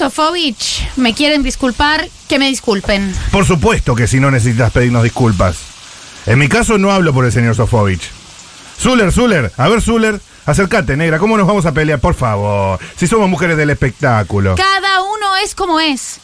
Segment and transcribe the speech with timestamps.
[0.00, 3.14] Sofovich me quieren disculpar, que me disculpen.
[3.30, 5.58] Por supuesto que si no necesitas pedirnos disculpas.
[6.24, 8.08] En mi caso no hablo por el señor Sofovich.
[8.80, 12.00] Zuller, Zuller, a ver Zuller, acércate, negra, ¿cómo nos vamos a pelear?
[12.00, 14.54] Por favor, si somos mujeres del espectáculo.
[14.54, 16.20] Cada uno es como es.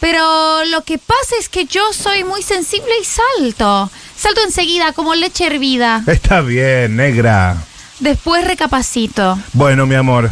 [0.00, 3.90] Pero lo que pasa es que yo soy muy sensible y salto.
[4.16, 6.02] Salto enseguida como leche hervida.
[6.06, 7.58] Está bien, negra.
[8.00, 9.38] Después recapacito.
[9.52, 10.30] Bueno, mi amor,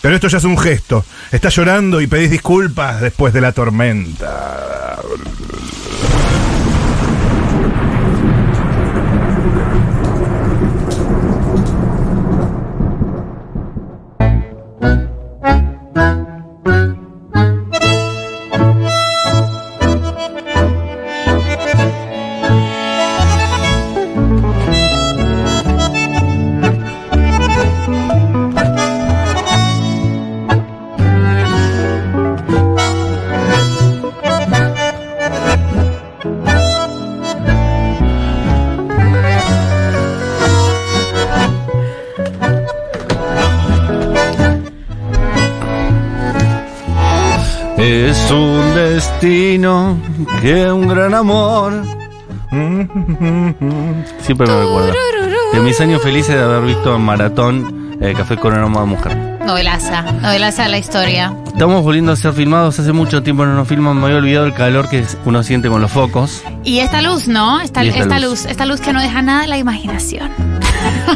[0.00, 1.04] pero esto ya es un gesto.
[1.32, 4.98] Estás llorando y pedís disculpas después de la tormenta.
[48.98, 49.96] Destino
[50.42, 51.72] que un gran amor.
[54.20, 54.92] Siempre me recuerda.
[55.52, 59.16] De mis años felices de haber visto en maratón eh, Café con aroma de mujer.
[59.46, 61.32] Novelaza, novelaza la historia.
[61.46, 62.80] Estamos volviendo a ser filmados.
[62.80, 63.96] Hace mucho tiempo no nos filman.
[63.98, 66.42] Me había olvidado el calor que uno siente con los focos.
[66.64, 67.60] Y esta luz, ¿no?
[67.60, 68.30] Esta, Y esta esta luz.
[68.30, 68.46] luz.
[68.46, 70.28] esta luz que no deja nada a la imaginación.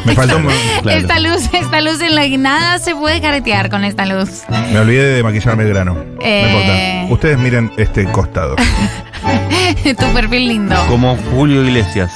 [0.05, 0.39] Me faltó.
[0.83, 0.99] Claro.
[1.01, 4.43] Esta luz, esta luz en la que nada se puede caretear con esta luz.
[4.73, 5.97] Me olvidé de maquillarme el grano.
[6.21, 6.43] Eh.
[6.43, 7.15] No importa.
[7.15, 8.57] Ustedes miren este costado.
[9.85, 10.77] tu perfil lindo.
[10.89, 12.13] Como Julio Iglesias.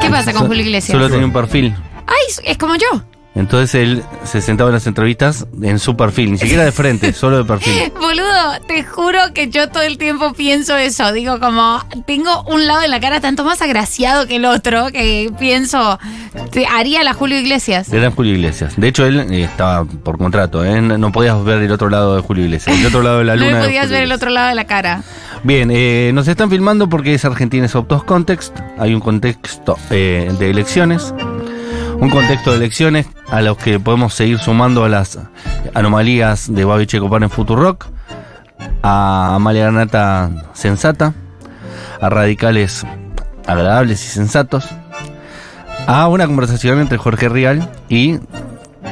[0.00, 0.92] ¿Qué pasa con So- Julio Iglesias?
[0.96, 1.74] Solo tenía un perfil.
[2.06, 3.02] Ay, es como yo.
[3.38, 7.38] Entonces él se sentaba en las entrevistas en su perfil, ni siquiera de frente, solo
[7.38, 7.92] de perfil.
[8.00, 11.12] Boludo, te juro que yo todo el tiempo pienso eso.
[11.12, 15.30] Digo, como tengo un lado de la cara tanto más agraciado que el otro, que
[15.38, 16.00] pienso,
[16.50, 17.92] te haría la Julio Iglesias.
[17.92, 18.74] Era Julio Iglesias.
[18.76, 20.80] De hecho, él eh, estaba por contrato, ¿eh?
[20.82, 22.76] No podías ver el otro lado de Julio Iglesias.
[22.76, 23.58] El otro lado de la No luna.
[23.58, 25.02] de podías ver el otro lado de la cara.
[25.44, 28.58] Bien, eh, nos están filmando porque es Argentina es Optos Context.
[28.78, 31.14] Hay un contexto eh, de elecciones.
[32.00, 35.18] Un contexto de elecciones a los que podemos seguir sumando a las
[35.74, 37.86] anomalías de Babi Checopar en Futurock.
[38.82, 41.14] A Amalia Granata sensata.
[42.00, 42.84] A radicales
[43.46, 44.66] agradables y sensatos.
[45.86, 48.18] A una conversación entre Jorge Rial y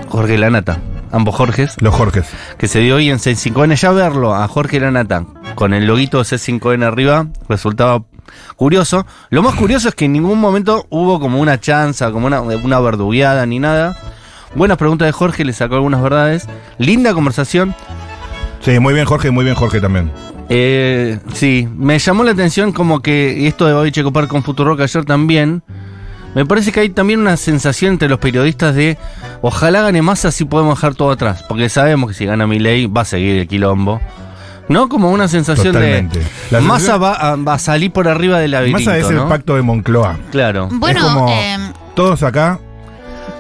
[0.08, 0.78] Jorge Lanata.
[1.12, 2.28] Ambos Jorges Los Jorges.
[2.58, 3.74] que se dio hoy en C5N.
[3.76, 5.24] Ya verlo a Jorge Lanata
[5.56, 8.04] con el loguito de C5N arriba resultaba
[8.56, 9.06] curioso.
[9.30, 12.78] Lo más curioso es que en ningún momento hubo como una chanza, como una, una
[12.78, 13.96] verdugueada ni nada.
[14.56, 16.48] Buenas preguntas de Jorge, le sacó algunas verdades.
[16.78, 17.74] Linda conversación.
[18.60, 20.10] Sí, muy bien Jorge muy bien Jorge también.
[20.48, 25.04] Eh, sí, me llamó la atención como que esto de Babi Checopar con Futurock ayer
[25.04, 25.62] también.
[26.34, 28.98] Me parece que hay también una sensación entre los periodistas de
[29.40, 31.44] ojalá gane Massa así podemos dejar todo atrás.
[31.48, 34.00] Porque sabemos que si gana Milei va a seguir el quilombo.
[34.68, 34.88] ¿No?
[34.88, 36.18] Como una sensación Totalmente.
[36.18, 39.08] de La Massa sensación- va a, va a salir por arriba del laberinto, Massa es
[39.10, 40.18] el pacto de Moncloa.
[40.32, 40.68] Claro.
[40.72, 42.58] Bueno, es como em, todos acá,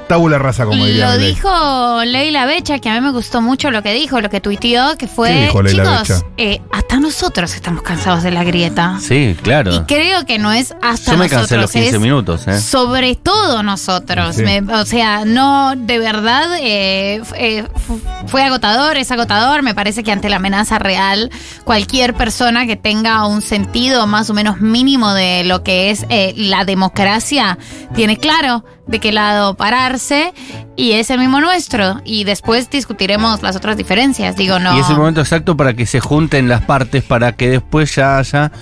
[0.08, 1.34] tabula rasa, como diría Lo Milei.
[1.34, 4.96] dijo Leila Becha, que a mí me gustó mucho lo que dijo, lo que tuiteó,
[4.96, 6.26] que fue, ¿Qué dijo Leila chicos, Becha?
[6.36, 8.98] eh, hasta nosotros estamos cansados de la grieta.
[9.00, 9.74] Sí, claro.
[9.74, 12.60] Y creo que no es hasta Yo me nosotros, cansé los 15 es minutos, ¿eh?
[12.60, 14.36] sobre todo nosotros.
[14.36, 14.42] Sí.
[14.42, 19.62] Me- o sea, no, de verdad, eh, f- eh, fu- fue agotador, es agotador.
[19.62, 21.30] Me parece que ante la amenaza real,
[21.64, 26.32] cualquier persona que tenga un sentido más o menos mínimo de lo que es eh,
[26.36, 27.58] la democracia,
[27.94, 30.32] tiene claro de qué lado pararse
[30.76, 32.00] y es el mismo nuestro.
[32.04, 34.36] Y después discutiremos las otras diferencias.
[34.36, 34.76] Digo, no.
[34.76, 38.18] Y es el momento exacto para que se junten las partes para que después ya
[38.18, 38.52] haya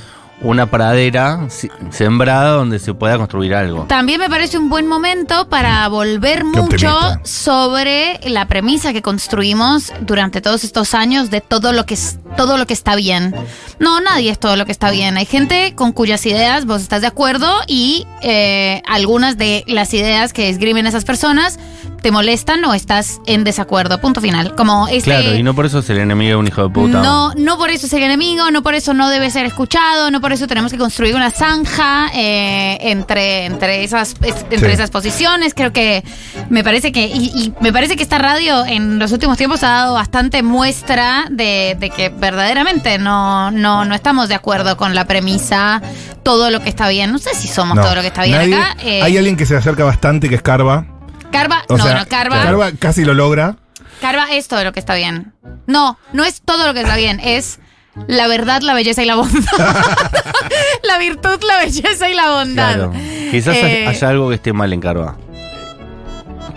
[0.41, 1.49] una pradera
[1.91, 3.85] sembrada donde se pueda construir algo.
[3.85, 7.21] También me parece un buen momento para volver Qué mucho optimista.
[7.25, 12.59] sobre la premisa que construimos durante todos estos años de todo lo que es todo
[12.59, 13.35] lo que está bien.
[13.79, 15.17] No, nadie es todo lo que está bien.
[15.17, 20.33] Hay gente con cuyas ideas vos estás de acuerdo y eh, algunas de las ideas
[20.33, 21.59] que esgrimen esas personas
[22.03, 23.99] te molestan o estás en desacuerdo.
[24.01, 24.55] Punto final.
[24.57, 27.01] Como este, Claro, y no por eso es el enemigo de un hijo de puta.
[27.03, 30.21] no, no por eso es el enemigo, no por eso no debe ser escuchado, no
[30.25, 34.75] por eso tenemos que construir una zanja eh, entre, entre, esas, es- entre Sí.
[34.75, 35.53] esas posiciones.
[35.53, 36.03] Creo que
[36.49, 39.69] me parece que, y, y me parece que esta radio en los últimos tiempos ha
[39.69, 45.05] dado bastante muestra de, de que verdaderamente no, no, no estamos de acuerdo con la
[45.05, 45.83] premisa
[46.23, 47.13] todo lo que está bien.
[47.13, 47.83] No sé si somos No.
[47.83, 48.77] todo lo que está bien Nadie- acá.
[48.83, 50.87] eh, Hay alguien que se acerca bastante, que es Carva.
[51.31, 53.57] Carva, O no, sea, no, Carva, Carva casi lo logra.
[54.01, 55.35] Carva es todo lo que está bien.
[55.67, 57.59] No, no es todo lo que está bien, es
[58.07, 59.53] la verdad, la belleza y la bondad.
[60.83, 62.75] la virtud, la belleza y la bondad.
[62.75, 62.93] Claro.
[63.31, 65.17] Quizás Eh, haya algo que esté mal en Carva.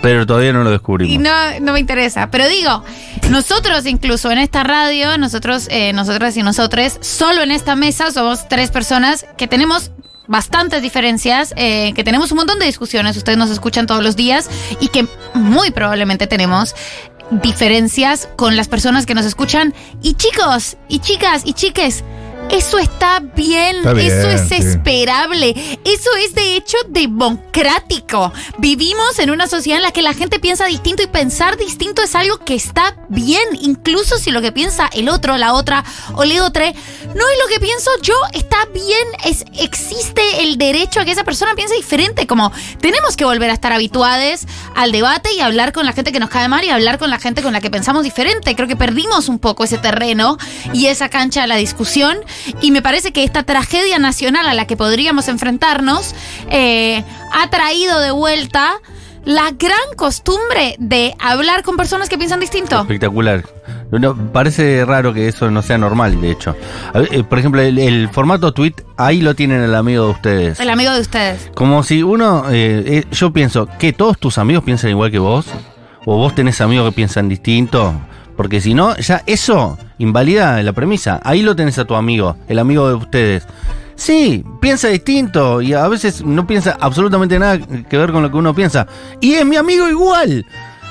[0.01, 1.13] Pero todavía no lo descubrimos.
[1.13, 2.29] Y no, no me interesa.
[2.29, 2.83] Pero digo,
[3.29, 8.47] nosotros incluso en esta radio, nosotros, eh, nosotras y nosotres, solo en esta mesa somos
[8.47, 9.91] tres personas que tenemos
[10.27, 14.49] bastantes diferencias, eh, que tenemos un montón de discusiones, ustedes nos escuchan todos los días
[14.81, 16.75] y que muy probablemente tenemos
[17.31, 19.73] diferencias con las personas que nos escuchan.
[20.01, 22.03] Y chicos, y chicas, y chiques,
[22.51, 24.55] eso está bien, Está bien, eso es sí.
[24.55, 25.49] esperable,
[25.83, 28.33] eso es de hecho democrático.
[28.57, 32.15] Vivimos en una sociedad en la que la gente piensa distinto y pensar distinto es
[32.15, 35.83] algo que está bien, incluso si lo que piensa el otro, la otra
[36.13, 40.99] o le otra no es lo que pienso yo, está bien, es, existe el derecho
[40.99, 44.45] a que esa persona piense diferente, como tenemos que volver a estar habituados
[44.75, 47.19] al debate y hablar con la gente que nos cae mal y hablar con la
[47.19, 48.55] gente con la que pensamos diferente.
[48.55, 50.37] Creo que perdimos un poco ese terreno
[50.73, 52.17] y esa cancha de la discusión
[52.61, 56.15] y me parece que esta tragedia nacional a la que podríamos enfrentarnos
[56.49, 57.03] eh,
[57.33, 58.79] ha traído de vuelta
[59.27, 62.79] la gran costumbre de hablar con personas que piensan distinto.
[62.79, 63.43] Espectacular.
[63.91, 66.55] No, parece raro que eso no sea normal, de hecho.
[66.93, 70.59] Ver, eh, por ejemplo, el, el formato tweet, ahí lo tienen el amigo de ustedes.
[70.61, 71.51] El amigo de ustedes.
[71.55, 75.45] Como si uno, eh, eh, yo pienso, que todos tus amigos piensan igual que vos,
[76.05, 77.93] o vos tenés amigos que piensan distinto,
[78.37, 81.19] porque si no, ya eso invalida la premisa.
[81.23, 83.47] Ahí lo tenés a tu amigo, el amigo de ustedes.
[83.95, 88.37] Sí, piensa distinto y a veces no piensa absolutamente nada que ver con lo que
[88.37, 88.87] uno piensa.
[89.19, 90.45] Y es mi amigo igual,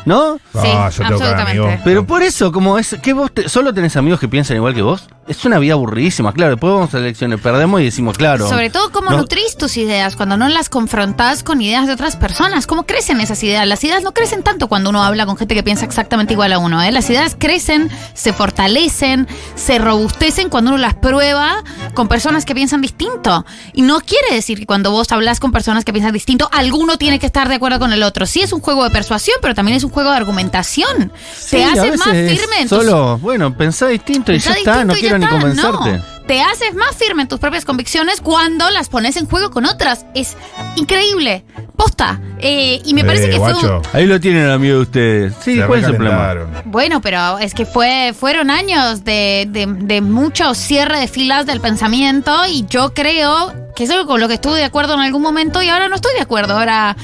[0.07, 0.37] ¿no?
[0.37, 1.51] Sí, Ah, yo tengo cada absolutamente.
[1.63, 1.83] amigo.
[1.85, 4.81] Pero por eso, como es que vos te- solo tenés amigos que piensan igual que
[4.83, 6.33] vos, es una vida aburridísima.
[6.33, 8.49] Claro, después vamos a elecciones, perdemos y decimos, claro.
[8.49, 12.17] Sobre todo cómo no- nutrís tus ideas cuando no las confrontás con ideas de otras
[12.17, 12.67] personas.
[12.67, 13.67] ¿Cómo crecen esas ideas?
[13.67, 16.59] Las ideas no crecen tanto cuando uno habla con gente que piensa exactamente igual a
[16.61, 16.81] uno.
[16.83, 16.93] ¿eh?
[16.93, 19.27] Las ideas crecen, se fortalecen,
[19.57, 21.63] se robustecen cuando uno las prueba
[21.95, 23.45] con personas que piensan distinto.
[23.73, 27.19] Y no quiere decir que cuando vos hablas con personas que piensan distinto, alguno tiene
[27.19, 28.27] que estar de acuerdo con el otro.
[28.27, 31.11] Sí es un juego de persuasión, pero también es un juego de argumentación.
[31.35, 34.85] Sí, Te a haces más firme en tus Solo, bueno, pensá distinto y ya está,
[34.85, 35.93] no y quiero ya ni está, convencerte.
[35.99, 36.17] no.
[36.27, 40.05] Te haces más firme en tus propias convicciones cuando las pones en juego con otras.
[40.15, 40.37] Es
[40.75, 41.45] increíble.
[41.77, 42.21] Posta.
[42.41, 45.35] Eh, y me parece Eh, que fue un- guacho, Ahí lo tienen, amigo de ustedes.
[45.43, 46.35] Sí, se ¿cuál es el problema?
[46.65, 51.61] Bueno, pero es que fue, fueron años de, de, de mucho cierre de filas del
[51.61, 55.23] pensamiento y yo creo que es algo con lo que estuve de acuerdo en algún
[55.23, 56.59] momento y ahora no estoy de acuerdo.
[56.59, 56.97] Ahora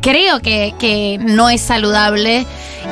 [0.00, 2.46] creo que, que no es saludable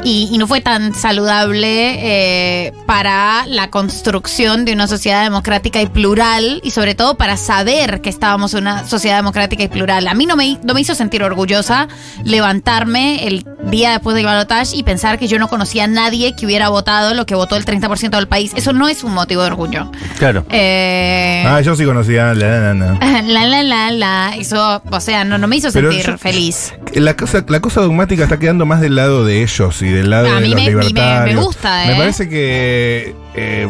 [0.05, 5.87] y, y no fue tan saludable eh, para la construcción de una sociedad democrática y
[5.87, 10.09] plural y sobre todo para saber que estábamos en una sociedad democrática y plural.
[10.09, 11.89] A mí no me, no me hizo sentir orgullosa
[12.25, 16.47] levantarme el día después del balotaje y pensar que yo no conocía a nadie que
[16.47, 18.53] hubiera votado lo que votó el 30% del país.
[18.56, 19.91] Eso no es un motivo de orgullo.
[20.19, 20.44] Claro.
[20.50, 22.35] Eh, Ah, yo sí conocía.
[22.35, 23.23] La, la, la.
[23.23, 24.37] la, la, la, la.
[24.37, 26.73] Eso, o sea, no, no me hizo Pero sentir yo- feliz.
[26.94, 30.29] La cosa, la cosa dogmática está quedando más del lado de ellos y del lado
[30.29, 31.96] A de mí los me- me- me gusta, Me ¿eh?
[31.99, 33.69] parece que eh,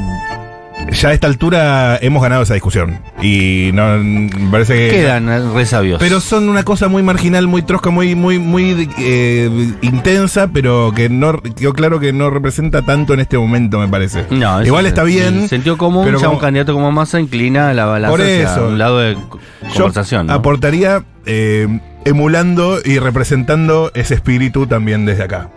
[0.90, 2.98] ya a esta altura hemos ganado esa discusión.
[3.22, 4.90] Y no me parece que.
[4.90, 6.00] Quedan resabios.
[6.00, 9.48] Pero son una cosa muy marginal, muy trosca, muy, muy, muy eh,
[9.82, 14.24] intensa, pero que no quedó claro que no representa tanto en este momento, me parece.
[14.30, 15.42] No, Igual es- está bien.
[15.42, 18.62] el Sentido común, pero ya como- un candidato como Massa inclina la balanza Por hacia
[18.62, 19.38] un lado de co-
[19.68, 20.26] Yo conversación.
[20.26, 20.32] ¿no?
[20.32, 21.68] aportaría eh,
[22.04, 25.48] emulando y representando ese espíritu también desde acá.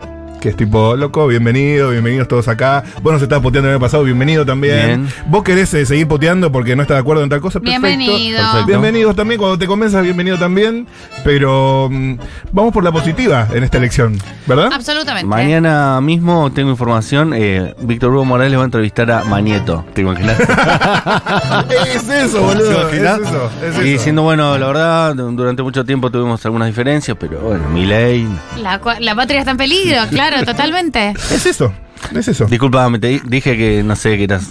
[0.46, 2.84] Que es tipo, loco, bienvenido, bienvenidos todos acá.
[3.02, 4.86] Vos nos estabas poteando el año pasado, bienvenido también.
[4.86, 5.14] Bien.
[5.26, 7.88] Vos querés eh, seguir poteando porque no estás de acuerdo en tal cosa, perfecto.
[7.88, 8.38] Bienvenido.
[8.38, 8.68] Perfecto.
[8.68, 10.86] Bienvenidos también, cuando te convenzas, bienvenido también.
[11.24, 12.18] Pero mm,
[12.52, 14.70] vamos por la positiva en esta elección, ¿verdad?
[14.72, 15.26] Absolutamente.
[15.26, 17.34] Mañana mismo tengo información.
[17.34, 19.84] eh, Víctor Hugo Morales va a entrevistar a Manieto.
[19.96, 20.40] ¿Te imaginas?
[21.96, 22.86] es eso, boludo.
[22.86, 27.18] ¿Te Es eso, es y diciendo, bueno, la verdad, durante mucho tiempo tuvimos algunas diferencias,
[27.20, 28.28] pero bueno, mi ley.
[28.60, 31.14] La patria está en peligro, claro, totalmente.
[31.32, 31.74] Es eso,
[32.16, 32.46] es eso.
[32.46, 34.50] Disculpame, te di- dije que no sé qué eras.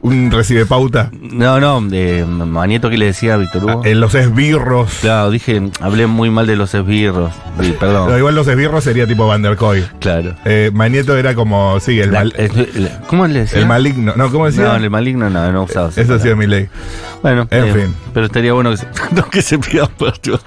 [0.00, 1.10] Un recibe pauta.
[1.20, 3.82] No, no, de Manieto, ¿qué le decía a Víctor Hugo?
[3.84, 4.90] En los esbirros.
[5.00, 7.32] Claro, dije, hablé muy mal de los esbirros.
[7.60, 8.18] Sí, No, perdón.
[8.18, 9.84] igual los esbirros sería tipo Van der Koy.
[10.00, 10.34] Claro.
[10.44, 13.58] Eh, Magneto era como, sí, el, La- mal- es- la- ¿Cómo le decía?
[13.58, 14.12] el maligno.
[14.16, 14.64] No, ¿cómo decía?
[14.64, 15.88] No, el maligno no, no usaba.
[15.88, 16.16] Eso palabra.
[16.16, 16.68] hacía mi ley.
[17.22, 17.94] Bueno, En eh, fin.
[18.12, 20.40] Pero estaría bueno que se, no que se pidan perdón.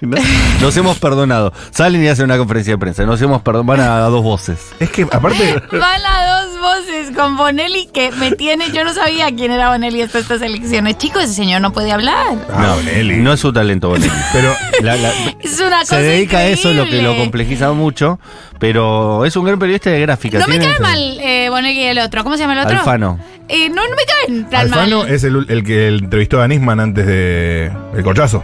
[0.62, 1.54] Nos hemos perdonado.
[1.72, 3.06] Salen y hacen una conferencia de prensa.
[3.06, 3.66] Nos hemos perdonado.
[3.68, 4.60] Van a, a dos voces.
[4.80, 8.72] Es que, aparte, Van las dos voces con Bonelli que me tiene.
[8.72, 10.98] Yo no sabía quién era Bonelli hasta estas elecciones.
[10.98, 12.38] Chicos, ese señor no puede hablar.
[12.52, 13.18] Ah, Bonelli.
[13.18, 14.12] No es su talento, Bonelli.
[14.34, 15.12] Pero La- la-
[15.42, 18.20] Es una cosa se dedica a eso, lo que lo complejiza mucho,
[18.60, 20.40] pero es un gran periodista de gráfica.
[20.40, 22.24] No me cae mal eh, Bonelli y el otro.
[22.24, 22.78] ¿Cómo se llama el otro?
[22.80, 23.20] Alfano.
[23.50, 25.10] Eh, no, no me caen tan Alfano mal.
[25.12, 28.44] es el, el que entrevistó a Nisman antes de el corchazo.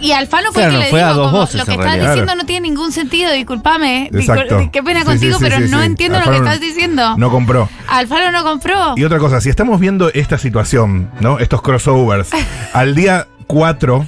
[0.00, 1.70] Y Alfano fue Claro, el que le fue a dijo dos como, voces, lo que
[1.72, 2.10] estás realidad.
[2.12, 4.08] diciendo no tiene ningún sentido, discúlpame.
[4.12, 7.16] Discul- Qué pena Sí, contigo, sí, sí, pero no entiendo lo que estás diciendo.
[7.18, 7.68] No compró.
[7.88, 8.94] Alfano no compró.
[8.96, 11.38] Y otra cosa, si estamos viendo esta situación, ¿no?
[11.38, 12.30] Estos crossovers,
[12.72, 14.06] al día 4,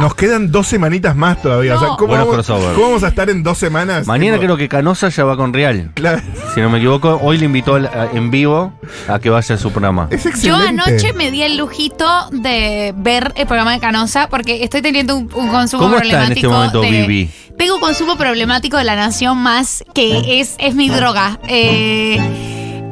[0.00, 1.76] nos quedan dos semanitas más todavía.
[1.76, 1.96] O sea, No.
[1.96, 2.74] ¿cómo, Buenos vamos, crossovers.
[2.74, 4.06] cómo vamos a estar en dos semanas?
[4.06, 5.90] Mañana Tipo, creo que Canosa ya va con Real.
[5.94, 6.20] claro,
[6.54, 8.72] Si no me equivoco, hoy le invitó en vivo
[9.08, 10.08] a que vaya a su programa.
[10.10, 14.82] es Yo anoche me di el lujito de ver el programa de Canosa porque estoy
[14.82, 16.46] teniendo un, un consumo ¿Cómo está en problemático.
[16.46, 17.30] este momento de- Vivi?
[17.56, 21.38] Tengo un consumo problemático de la nación más que es, es mi droga.
[21.46, 22.18] Eh,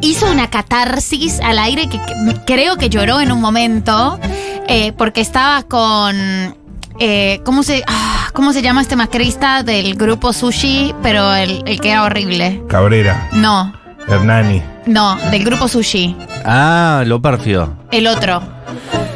[0.03, 2.15] hizo una catarsis al aire que, que
[2.47, 4.21] creo que lloró en un momento
[4.69, 6.57] eh, porque estaba con.
[7.05, 10.95] Eh, ¿cómo, se, ah, ¿Cómo se llama este macrista del grupo Sushi?
[11.03, 12.63] Pero el, el que era horrible.
[12.69, 13.73] Cabrera, No,
[14.09, 14.63] Hernani.
[14.87, 16.17] no, del grupo Sushi.
[16.45, 17.75] Ah, lo pérfido.
[17.91, 18.43] El otro.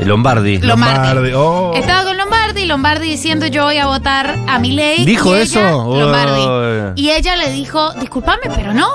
[0.01, 0.59] El Lombardi.
[0.59, 1.33] Lombardi.
[1.35, 1.73] Oh.
[1.75, 2.16] Estaba con
[2.65, 5.05] Lombardi, Lombardi diciendo yo voy a votar a mi ley.
[5.05, 5.59] ¿Dijo y eso?
[5.61, 6.05] ella-.
[6.05, 7.01] Lombardi.
[7.03, 8.89] Y ella le dijo, discúlpame, pero no.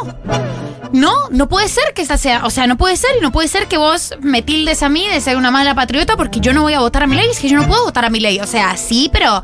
[0.94, 3.48] No, no puede ser que esta sea, o sea, no puede ser y no puede
[3.48, 6.64] ser que vos me tildes a mí de ser una mala patriota porque yo no
[6.64, 8.40] voy a votar a mi ley, es que yo no puedo votar a mi ley.
[8.42, 9.42] O sea, sí, pero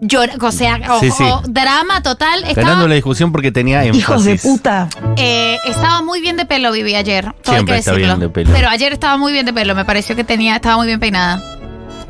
[0.00, 1.22] yo, o sea, o- Sí, sí.
[1.22, 2.42] o drama total.
[2.44, 4.00] Estaba, Ganando la discusión porque tenía énfasis.
[4.02, 4.88] Hijos de puta.
[5.16, 7.32] eh, estaba muy bien de pelo, Vivi, ayer.
[7.42, 8.14] Todo Siempre hay que está decirlo.
[8.16, 8.50] bien de pelo.
[8.52, 11.40] Pero ayer estaba muy bien de pelo, me pareció que tenía, estaba muy bien peinada.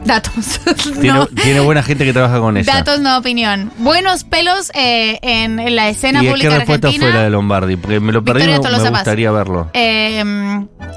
[0.05, 0.61] Datos.
[1.01, 1.27] Tiene, No.
[1.27, 2.73] tiene buena gente que trabaja con ella.
[2.73, 3.73] Datos, no opinión.
[3.79, 7.11] Buenos pelos eh, en, en la escena ¿Y qué pública respuesta argentina.
[7.11, 7.77] fue la de Lombardi?
[7.77, 9.71] Porque me lo perdí, me, me gustaría verlo.
[9.75, 10.23] Eh,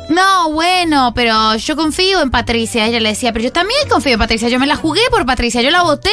[0.09, 2.85] no, bueno, pero yo confío en Patricia.
[2.85, 4.49] Ella le decía, pero yo también confío en Patricia.
[4.49, 6.09] Yo me la jugué por Patricia, yo la voté.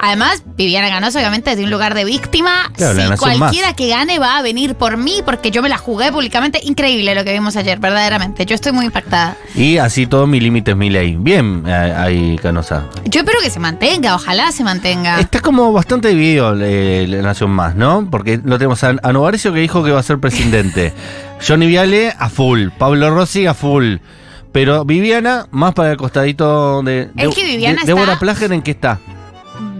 [0.00, 2.70] Además, Viviana Ganosa, obviamente, desde un lugar de víctima.
[2.74, 3.76] Claro, si cualquiera más.
[3.76, 6.60] que gane va a venir por mí, porque yo me la jugué públicamente.
[6.62, 8.46] Increíble lo que vimos ayer, verdaderamente.
[8.46, 9.36] Yo estoy muy impactada.
[9.54, 11.16] Y así todo mi límite es mi ley.
[11.18, 12.84] Bien, eh, Canosa.
[13.04, 15.20] Yo espero que se mantenga, ojalá se mantenga.
[15.20, 18.08] Está como bastante dividido eh, la Nación Más, ¿no?
[18.10, 20.92] Porque lo tenemos a, a Novarecio que dijo que va a ser presidente.
[21.46, 22.68] Johnny Viale a full.
[22.78, 23.96] Pablo Rossi a full.
[24.52, 27.08] Pero Viviana, más para el costadito de.
[27.16, 29.00] Es de- que Viviana de- está- Débora Plager, ¿en qué está?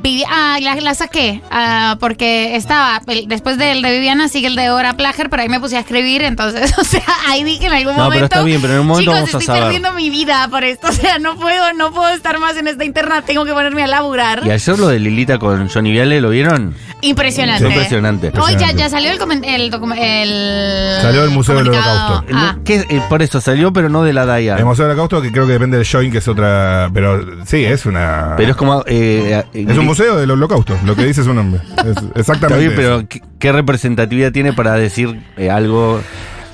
[0.03, 4.57] Vivi- ah, la, la saqué, ah, porque estaba, el- después del de Viviana sigue el
[4.57, 7.73] de Dora Plager, pero ahí me puse a escribir, entonces, o sea, ahí dije en
[7.73, 8.15] algún No, momento.
[8.15, 9.63] pero está bien, pero en un momento chicos, vamos a estoy saber".
[9.63, 12.85] perdiendo mi vida por esto, o sea, no puedo, no puedo estar más en esta
[12.85, 14.43] interna, tengo que ponerme a laburar.
[14.45, 16.75] Y ayer lo de Lilita con Johnny Viale, ¿lo vieron?
[17.01, 17.65] Impresionante.
[17.65, 18.33] Fue impresionante.
[18.41, 22.19] Hoy ya, ya salió el, comen- el, docu- el Salió el Museo del comunicado.
[22.19, 22.37] Holocausto.
[22.37, 22.57] Ah.
[22.65, 24.57] ¿Qué- eh, por eso salió, pero no de la DAIA.
[24.57, 26.91] El Museo del Holocausto, que creo que depende del Joint, que es otra.
[26.95, 28.35] Pero sí, es una.
[28.37, 28.83] Pero es como.
[28.87, 31.61] eh, eh, es un museo del Holocausto, lo que dice su nombre.
[31.85, 32.59] Es exactamente.
[32.65, 36.01] bien, pero ¿qué, qué representatividad tiene para decir eh, algo?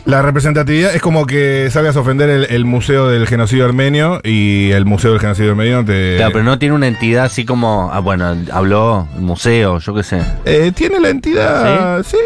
[0.05, 4.87] La representatividad es como que sabías ofender el, el Museo del Genocidio Armenio y el
[4.87, 6.17] Museo del Genocidio Armenio te.
[6.17, 7.91] Claro, pero no tiene una entidad así como.
[7.93, 10.23] Ah, bueno, habló el museo, yo qué sé.
[10.47, 12.03] Eh, tiene la entidad.
[12.05, 12.17] ¿Sí?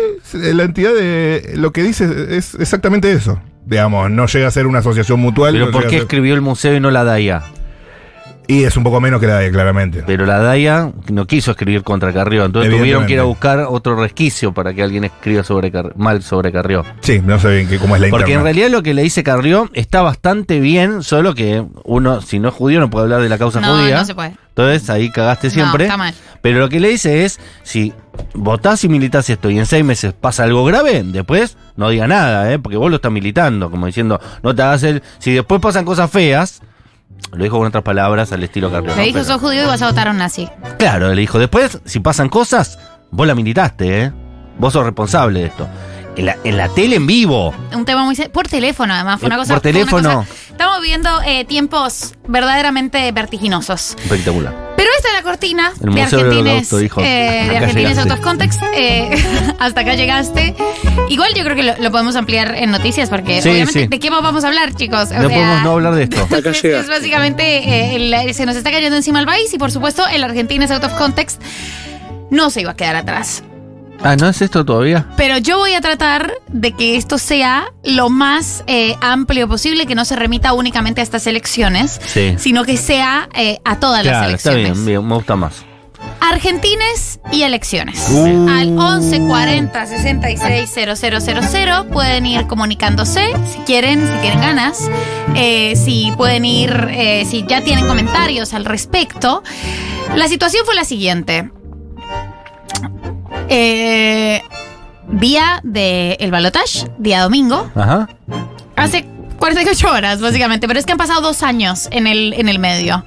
[0.55, 1.55] la entidad de.
[1.57, 3.41] Lo que dice es exactamente eso.
[3.67, 5.53] Digamos, no llega a ser una asociación mutual.
[5.55, 7.43] Pero no ¿por qué ser- escribió el museo y no la DAIA?
[8.49, 10.03] Y es un poco menos que la de, claramente.
[10.05, 13.95] Pero la DAIA no quiso escribir contra Carrió, entonces tuvieron que ir a buscar otro
[13.97, 16.85] resquicio para que alguien escriba sobre Car- mal sobre Carrió.
[17.01, 19.23] Sí, no sé bien qué, cómo es la Porque en realidad lo que le dice
[19.23, 23.29] Carrió está bastante bien, solo que uno, si no es judío, no puede hablar de
[23.29, 23.99] la causa No, judía.
[23.99, 24.35] no se puede.
[24.49, 25.85] Entonces ahí cagaste siempre.
[25.85, 26.13] está mal.
[26.43, 27.93] Pero lo que le dice es, si
[28.35, 32.53] votás y militás esto y en seis meses pasa algo grave, después no diga nada,
[32.53, 32.59] ¿eh?
[32.59, 35.03] porque vos lo estás militando, como diciendo, no te hagas el...
[35.21, 36.61] Si después pasan cosas feas,
[37.33, 38.95] lo dijo con otras palabras al estilo Carrió.
[38.95, 40.49] Le dijo, Pero- sos judío y vas a votar a un nazi.
[40.79, 42.79] Claro, le dijo, después, si pasan cosas,
[43.11, 44.13] vos la militaste, ¿eh?
[44.59, 45.67] Vos sos responsable de esto.
[46.15, 47.55] En la, en la tele en vivo.
[47.75, 48.15] Un tema muy...
[48.17, 49.19] Por teléfono, además.
[49.19, 49.55] Fue Eh, una cosa...
[49.55, 50.15] por teléfono.
[50.21, 53.97] cosa- estamos viviendo eh, tiempos verdaderamente vertiginosos.
[54.03, 54.62] Espectacular.
[54.77, 57.01] Pero esta es la cortina El de Argentines, dijo.
[57.03, 58.61] eh, de Argentines of Context.
[58.75, 59.11] eh,
[59.59, 60.55] hasta acá llegaste.
[61.09, 63.87] Igual yo creo que lo, lo podemos ampliar en noticias porque Sí, obviamente sí.
[63.87, 65.11] de qué más vamos a hablar, chicos.
[65.11, 66.27] O No sea, podemos no hablar de esto.
[66.51, 70.05] es, es básicamente eh, el- se nos está cayendo encima el país y por supuesto
[70.09, 71.41] el Argentines Out of Context
[72.31, 73.43] no se iba a quedar atrás.
[74.05, 75.07] Ah, ¿no es esto todavía?
[75.17, 79.95] Pero yo voy a tratar de que esto sea lo más eh, amplio posible, que
[79.95, 82.35] no se remita únicamente a estas elecciones, Sí.
[82.39, 84.85] sino que sea eh, a todas las Claro, está elecciones.
[84.85, 85.65] bien, bien, me gusta más.
[86.21, 88.09] Argentines y elecciones.
[88.11, 88.49] Uh.
[88.49, 94.89] Al 1140 66 000 pueden ir comunicándose si quieren, si tienen ganas,
[95.37, 99.45] eh, si pueden ir, eh, si ya tienen comentarios al respecto.
[100.17, 101.51] La situación fue la siguiente.
[103.49, 104.43] Eh,
[105.09, 108.09] día del balotage, día domingo, Ajá.
[108.77, 109.07] Hace
[109.39, 113.05] 48 horas, básicamente, pero es que han pasado dos años en el, en el medio.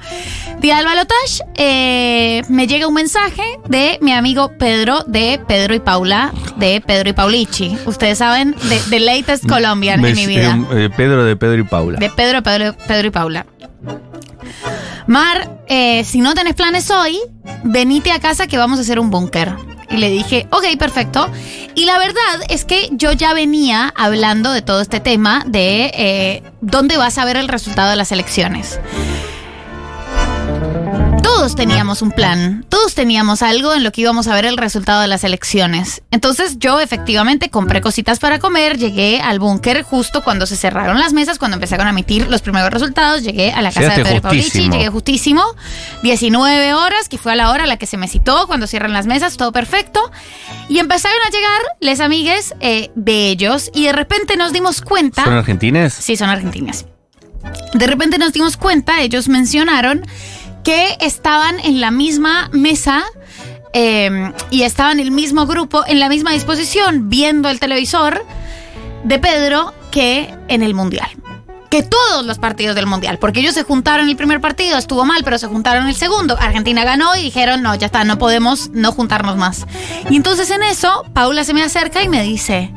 [0.59, 5.79] Día del balotage, eh, me llega un mensaje de mi amigo Pedro, de Pedro y
[5.79, 7.77] Paula, de Pedro y Paulichi.
[7.85, 10.57] Ustedes saben, de, de Latest Colombian Me- en mi vida.
[10.73, 11.99] eh, Pedro de Pedro y Paula.
[11.99, 13.45] De Pedro, Pedro, Pedro y Paula.
[15.07, 17.19] Mar, eh, si no tenés planes hoy,
[17.63, 19.53] venite a casa que vamos a hacer un búnker.
[19.89, 21.29] Y le dije, ok, perfecto.
[21.75, 26.43] Y la verdad es que yo ya venía hablando de todo este tema de eh,
[26.61, 28.79] dónde vas a ver el resultado de las elecciones.
[31.25, 35.01] Todos teníamos un plan, todos teníamos algo en lo que íbamos a ver el resultado
[35.01, 36.03] de las elecciones.
[36.11, 41.13] Entonces yo efectivamente compré cositas para comer, llegué al búnker justo cuando se cerraron las
[41.13, 44.21] mesas, cuando empezaron a emitir los primeros resultados, llegué a la casa Llegaste de Pedro
[44.21, 45.43] Paulici, llegué justísimo,
[46.03, 48.93] 19 horas, que fue a la hora a la que se me citó, cuando cierran
[48.93, 50.11] las mesas, todo perfecto.
[50.69, 55.23] Y empezaron a llegar les amigues eh, de ellos y de repente nos dimos cuenta...
[55.23, 55.91] ¿Son argentines?
[55.91, 56.85] Sí, son argentinas.
[57.73, 60.05] De repente nos dimos cuenta, ellos mencionaron
[60.65, 63.05] que estaban en la misma mesa
[63.71, 68.25] eh, y estaban el mismo grupo, en la misma disposición, viendo el televisor
[69.03, 71.07] de Pedro que en el Mundial.
[71.69, 75.23] Que todos los partidos del Mundial, porque ellos se juntaron el primer partido, estuvo mal,
[75.23, 76.35] pero se juntaron el segundo.
[76.39, 79.67] Argentina ganó y dijeron, no, ya está, no podemos no juntarnos más.
[80.09, 82.73] Y entonces en eso, Paula se me acerca y me dice,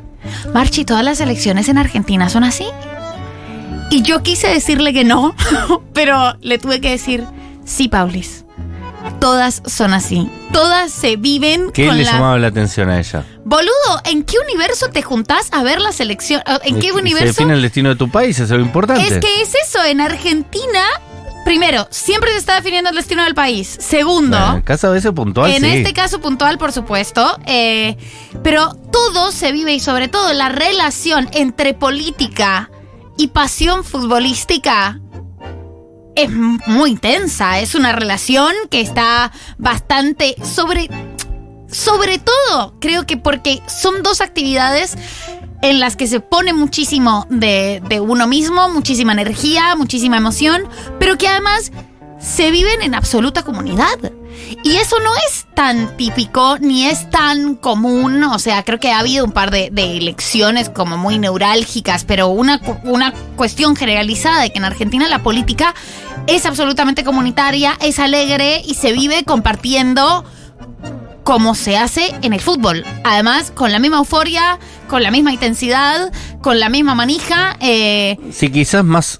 [0.52, 2.66] Marchi, ¿todas las elecciones en Argentina son así?
[3.90, 5.34] Y yo quise decirle que no,
[5.94, 7.24] pero le tuve que decir,
[7.68, 8.44] sí, Paulis.
[9.20, 10.28] Todas son así.
[10.52, 12.12] Todas se viven ¿Qué con le la...
[12.12, 13.24] llamaba la atención a ella?
[13.44, 13.70] Boludo,
[14.04, 16.42] ¿en qué universo te juntás a ver la selección?
[16.64, 17.26] ¿En qué Se universo?
[17.26, 19.02] define el destino de tu país, eso es lo importante.
[19.06, 20.82] Es que es eso, en Argentina,
[21.44, 23.68] primero, siempre se está definiendo el destino del país.
[23.80, 25.68] Segundo, Bueno, en caso a veces puntual, en sí.
[25.68, 27.96] este caso puntual, por supuesto, eh,
[28.42, 32.70] pero todo se vive y sobre todo la relación entre política
[33.16, 35.00] y pasión futbolística
[36.18, 37.60] es muy intensa.
[37.60, 40.88] Es una relación que está bastante sobre.
[41.70, 44.96] Sobre todo, creo que porque son dos actividades
[45.60, 50.62] en las que se pone muchísimo de, de uno mismo, muchísima energía, muchísima emoción,
[50.98, 51.70] pero que además
[52.20, 54.12] se viven en absoluta comunidad.
[54.62, 58.22] Y eso no es tan típico ni es tan común.
[58.24, 62.60] O sea, creo que ha habido un par de, elecciones como muy neurálgicas, pero una,
[62.84, 65.74] una cuestión generalizada de que en Argentina la política
[66.26, 70.24] es absolutamente comunitaria, es alegre y se vive compartiendo
[71.24, 72.84] como se hace en el fútbol.
[73.04, 77.56] Además, con la misma euforia, con la misma intensidad, con la misma manija.
[77.60, 79.18] eh, Sí, quizás más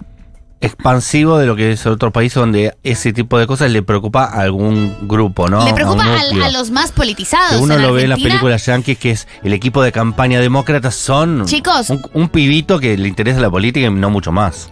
[0.61, 4.41] expansivo de lo que es otro país donde ese tipo de cosas le preocupa a
[4.41, 5.65] algún grupo, ¿no?
[5.65, 7.51] le preocupa A al- los más politizados.
[7.53, 10.41] Que uno en lo ve en las películas yankees que es el equipo de campaña
[10.41, 11.91] demócrata son Chicos.
[11.91, 14.71] un, un pibito que le interesa la política y no mucho más.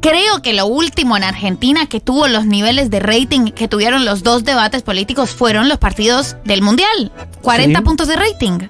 [0.00, 4.22] Creo que lo último en Argentina que tuvo los niveles de rating que tuvieron los
[4.22, 7.10] dos debates políticos fueron los partidos del Mundial.
[7.40, 7.84] 40 Sí.
[7.84, 8.68] puntos de rating.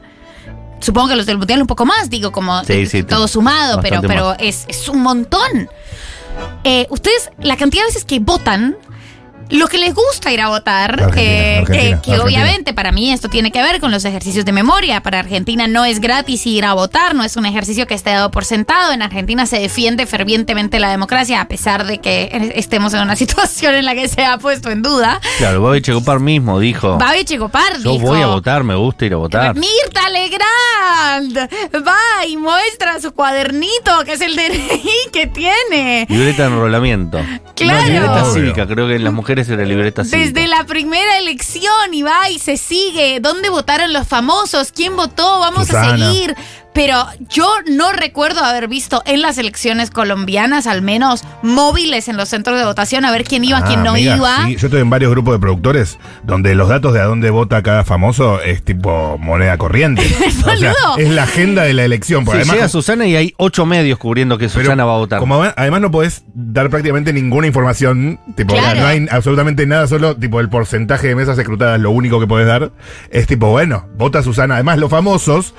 [0.80, 4.00] Supongo que los del Mundial un poco más, digo, como Sí, sí, todo sumado, pero,
[4.02, 5.68] pero es un montón.
[6.64, 8.76] Eh, ustedes, la cantidad de veces que votan,
[9.50, 13.28] lo que les gusta ir a votar, Argentina, eh, Argentina, que, obviamente para mí esto
[13.28, 15.02] tiene que ver con los ejercicios de memoria.
[15.02, 18.30] Para Argentina no es gratis ir a votar, no es un ejercicio que esté dado
[18.30, 18.92] por sentado.
[18.92, 23.74] En Argentina se defiende fervientemente la democracia, a pesar de que estemos en una situación
[23.74, 25.20] en la que se ha puesto en duda.
[25.38, 29.14] Claro, Bobby Checopar mismo dijo, Babi Checopar yo dijo, voy a votar, me gusta ir
[29.14, 29.54] a votar.
[29.54, 31.38] Mirta Legrand
[31.86, 34.80] va y muestra su cuadernito, que es el DNI
[35.12, 36.06] que tiene.
[36.08, 37.20] Libreta de enrolamiento.
[37.54, 37.80] Claro.
[37.80, 38.34] No, libreta Obvio.
[38.34, 40.02] cívica, creo que en las mujeres libreta.
[40.02, 43.20] Desde la primera elección y va y se sigue.
[43.20, 44.72] ¿Dónde votaron los famosos?
[44.72, 45.40] ¿Quién votó?
[45.40, 46.34] Vamos a seguir.
[46.74, 52.28] Pero yo no recuerdo haber visto en las elecciones colombianas, al menos móviles en los
[52.28, 54.44] centros de votación, a ver quién iba, Ah, quién no amiga, iba.
[54.46, 57.62] sí, yo estoy en varios grupos de productores donde los datos de a dónde vota
[57.62, 60.02] cada famoso es tipo moneda corriente.
[60.26, 60.98] o sea, Boludo.
[60.98, 62.24] es la agenda de la elección.
[62.24, 65.20] Sí, además, llega Susana y hay ocho medios cubriendo que pero Susana va a votar.
[65.20, 68.80] Como además no podés dar prácticamente ninguna información, tipo, Claro.
[68.80, 72.48] no hay absolutamente nada, solo tipo el porcentaje de mesas escrutadas, lo único que podés
[72.48, 72.72] dar
[73.10, 74.54] es tipo, bueno, vota Susana.
[74.54, 75.54] Además, los famosos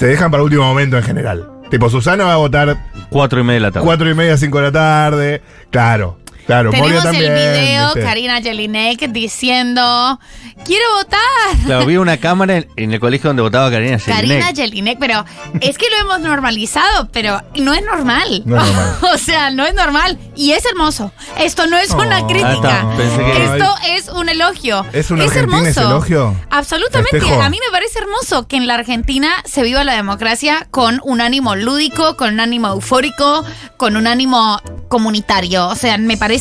[0.00, 1.46] se dejan para último momento en general.
[1.70, 2.74] Tipo, Susana va a votar
[3.10, 3.84] Cuatro y media de la tarde.
[3.84, 5.42] cuatro y media, cinco de la tarde.
[5.70, 6.19] Claro.
[6.50, 8.02] Claro, Moria Tenemos también, el video, ¿viste?
[8.02, 10.20] Karina Jelinek diciendo,
[10.64, 11.20] quiero votar.
[11.64, 14.56] Claro, vi una cámara en, en el colegio donde votaba Karina Karina Jelinek.
[14.56, 15.24] Jelinek, pero
[15.60, 18.42] es que lo hemos normalizado, pero no es normal.
[18.44, 18.96] No es normal.
[19.14, 20.18] o sea, no es normal.
[20.36, 21.12] Y es hermoso.
[21.38, 21.96] Esto no es Oh.
[21.98, 22.86] una Ah, crítica.
[22.96, 24.84] que- Esto es un elogio.
[24.92, 26.34] ¿Es un argentino ese elogio?
[26.50, 27.18] Absolutamente.
[27.20, 27.40] Festejo.
[27.42, 31.20] A mí me parece hermoso que en la Argentina se viva la democracia con un
[31.20, 33.44] ánimo lúdico, con un ánimo eufórico,
[33.76, 35.68] con un ánimo comunitario.
[35.68, 36.39] O sea, me parece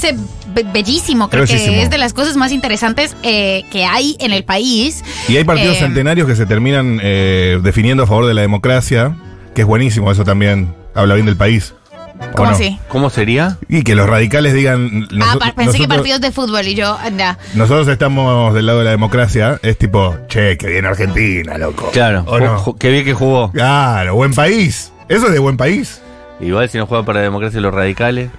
[0.53, 1.29] be- bellísimo.
[1.29, 1.73] Creo Bellísimo.
[1.75, 5.03] que es de las cosas más interesantes eh, que hay en el país.
[5.27, 9.15] Y hay partidos Eh, centenarios que se terminan eh, definiendo a favor de la democracia,
[9.55, 10.73] que es buenísimo eso también.
[10.95, 11.73] Habla bien del país.
[12.19, 12.55] ¿o ¿Cómo no?
[12.55, 12.77] así?
[12.89, 13.57] ¿Cómo sería?
[13.69, 15.07] Y que los radicales digan.
[15.21, 17.37] ah, pensé que partidos de fútbol y yo, anda.
[17.53, 19.57] Nosotros estamos del lado de la democracia.
[19.63, 21.89] Es tipo, che, que viene Argentina, loco.
[21.93, 22.75] Claro, ¿O no?
[22.77, 23.51] qué bien que jugó.
[23.51, 24.91] Claro, buen país.
[25.07, 26.01] Eso es de buen país.
[26.39, 28.29] Igual si no juega para la democracia los radicales,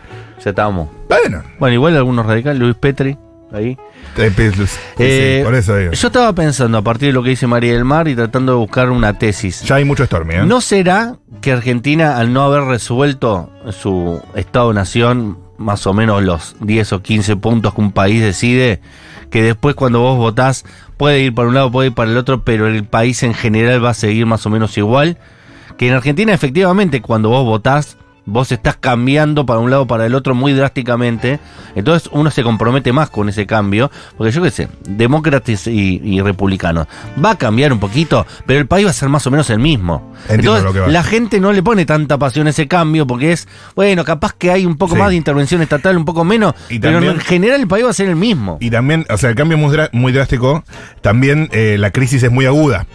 [0.42, 0.88] ya estábamos.
[1.08, 3.16] Bueno, Bueno, igual algunos radicales, Luis Petri,
[3.52, 3.76] ahí.
[4.98, 5.92] eh, sí, por eso digo.
[5.92, 8.58] Yo estaba pensando a partir de lo que dice María del Mar y tratando de
[8.58, 9.62] buscar una tesis.
[9.62, 10.42] Ya hay mucho Stormy, ¿eh?
[10.44, 16.92] ¿No será que Argentina, al no haber resuelto su Estado-Nación, más o menos los 10
[16.94, 18.80] o 15 puntos que un país decide,
[19.30, 20.64] que después cuando vos votás
[20.96, 23.84] puede ir para un lado, puede ir para el otro, pero el país en general
[23.84, 25.18] va a seguir más o menos igual?
[25.80, 30.14] Que en Argentina efectivamente cuando vos votás, vos estás cambiando para un lado para el
[30.14, 31.40] otro muy drásticamente,
[31.74, 36.20] entonces uno se compromete más con ese cambio, porque yo qué sé, demócratas y, y
[36.20, 36.86] republicanos,
[37.24, 39.58] va a cambiar un poquito, pero el país va a ser más o menos el
[39.58, 40.12] mismo.
[40.28, 40.88] Entiendo entonces lo que va.
[40.88, 44.50] la gente no le pone tanta pasión a ese cambio, porque es, bueno, capaz que
[44.50, 44.98] hay un poco Sí.
[45.00, 47.90] más de intervención estatal, un poco menos, Y pero también- en general el país va
[47.90, 48.58] a ser el mismo.
[48.60, 50.62] Y también, o sea, el cambio es muy drástico.
[51.00, 52.86] También eh, la crisis es muy aguda.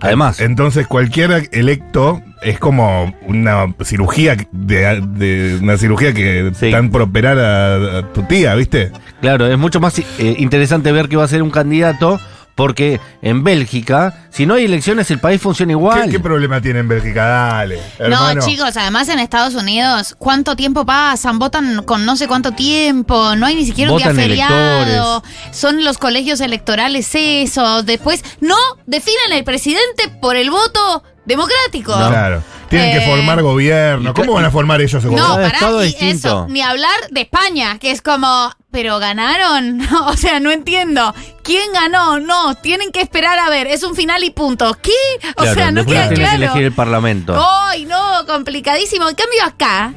[0.00, 6.66] Además, Entonces, cualquier electo es como una cirugía de, de- una cirugía que Sí.
[6.66, 8.92] están por operar a, a tu tía, ¿viste?
[9.20, 10.04] Claro, es mucho más eh,
[10.38, 12.20] interesante ver que va a ser un candidato
[12.58, 16.06] porque en Bélgica, si no hay elecciones, el país funciona igual.
[16.06, 17.24] ¿Qué, qué problema tiene en Bélgica?
[17.24, 17.78] Dale.
[18.00, 18.40] hermano.
[18.40, 21.38] No, chicos, además en Estados Unidos, ¿cuánto tiempo pasan?
[21.38, 25.22] Votan con no sé cuánto tiempo, no hay ni siquiera un día feriado.
[25.52, 27.86] Son los colegios electorales esos.
[27.86, 31.94] Después, no definen al presidente por el voto democrático.
[31.96, 32.08] No.
[32.08, 32.42] Claro.
[32.68, 34.12] Tienen que Eh, formar gobierno.
[34.14, 35.52] ¿Cómo van a formar ellos ese No, gobierno?
[35.58, 36.28] Cada pará, y distinto.
[36.28, 41.14] eso, ni hablar de España, que es como, pero ganaron, o sea, no entiendo.
[41.42, 42.20] ¿Quién ganó?
[42.20, 44.76] No, tienen que esperar a ver, es un final y punto.
[44.82, 44.90] ¿Qué?
[45.36, 46.36] O Claro, sea, no queda claro.
[46.36, 47.34] elegir el parlamento.
[47.66, 49.08] Ay, no, complicadísimo.
[49.08, 49.94] En cambio acá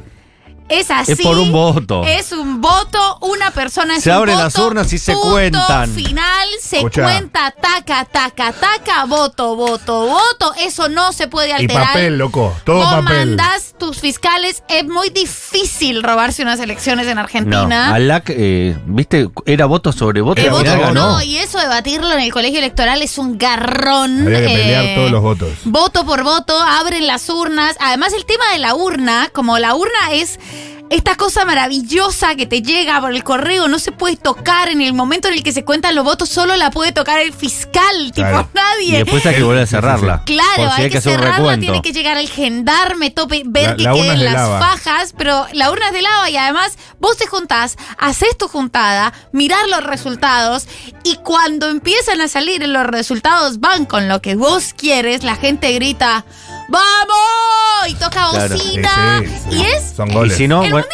[0.71, 1.11] es así.
[1.13, 2.03] Es por un voto.
[2.03, 5.29] Es un voto, una persona es Se un abren voto, las urnas y se punto
[5.31, 5.91] cuentan.
[5.93, 7.03] final, se Escuchá.
[7.03, 10.53] cuenta, taca, taca, taca, voto, voto, voto.
[10.59, 11.87] Eso no se puede Y alterar.
[11.87, 12.55] papel, loco.
[12.63, 13.03] Todo Vos papel.
[13.37, 14.63] mandás tus fiscales.
[14.69, 17.93] Es muy difícil robarse unas elecciones en No, Argentina.
[17.93, 20.41] Alac, eh, viste, era voto sobre voto.
[20.41, 20.91] Y ganó.
[20.93, 24.25] no, y eso debatirlo en el colegio electoral es un garrón.
[24.27, 25.49] Había que pelear eh, todos los votos.
[25.65, 27.75] Voto por voto, abren las urnas.
[27.79, 30.39] Además, el tema de la urna, como la urna es
[30.91, 34.93] esta cosa maravillosa que te llega por el correo, no se puede tocar en el
[34.93, 38.27] momento en el que se cuentan los votos, solo la puede tocar el fiscal, tipo
[38.27, 38.47] Claro.
[38.81, 38.97] Y nadie.
[39.03, 40.23] después hay que volver a cerrarla.
[40.25, 41.61] Claro, si hay, que, cerrarla, recuento.
[41.65, 44.59] tiene que llegar el gendarme, tope, ver La- que la queden de las lava.
[44.59, 49.13] fajas, pero la urna es de lava y además vos te juntás, haces tu juntada,
[49.31, 50.67] mirás los resultados
[51.03, 55.71] y cuando empiezan a salir los resultados van con lo que vos quieres, la gente
[55.73, 56.25] grita
[56.71, 57.89] ¡Vamos!
[57.89, 58.55] Y toca Claro.
[58.55, 59.19] bocina.
[59.19, 59.57] Sí, sí, sí.
[59.57, 60.37] Y es Son Y goles.
[60.37, 60.87] si no, ¡El bueno,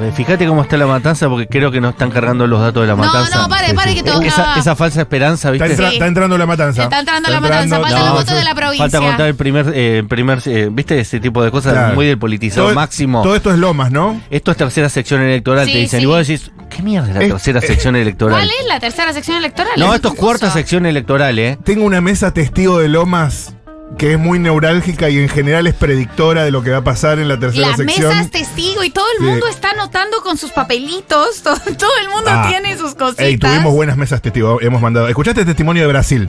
[0.00, 2.88] eh, fíjate cómo está la matanza, porque creo que no están cargando los datos de
[2.88, 3.38] la No, matanza.
[3.42, 3.96] no, pare, Sí, pare sí.
[3.96, 4.20] que todo.
[4.22, 5.70] esa, esa falsa esperanza, Está, ¿viste?
[5.82, 5.94] entra- Sí.
[5.94, 6.82] está entrando la matanza.
[6.84, 8.84] Está entrando la matanza, faltan los no, votos de la provincia.
[8.84, 11.00] Falta contar el primer, eh, primer eh, ¿viste?
[11.00, 11.94] Ese tipo de cosas Claro.
[11.94, 13.22] muy del politizado Todo- máximo.
[13.22, 14.20] Todo esto es Lomas, ¿no?
[14.30, 16.00] Esto es tercera sección electoral, Sí, te dicen.
[16.00, 16.04] sí.
[16.04, 18.36] Y vos decís, ¿qué mierda es la Es- tercera eh, sección electoral?
[18.38, 19.72] ¿Cuál es la tercera sección electoral?
[19.78, 20.26] No, esto es confuso.
[20.26, 21.58] cuarta sección electoral, ¿eh?
[21.64, 23.54] Tengo una mesa testigo de Lomas
[23.98, 27.18] que es muy neurálgica y en general es predictora de lo que va a pasar
[27.20, 28.08] en la tercera Las sección.
[28.08, 29.30] mesas testigo y todo el Sí.
[29.30, 31.42] mundo está anotando con sus papelitos.
[31.42, 32.46] Todo, todo el mundo Ah.
[32.48, 33.24] tiene sus cositas.
[33.24, 34.60] Ey, tuvimos buenas mesas testigo.
[34.60, 35.06] Hemos mandado.
[35.08, 36.28] ¿Escuchaste el testimonio de Brasil?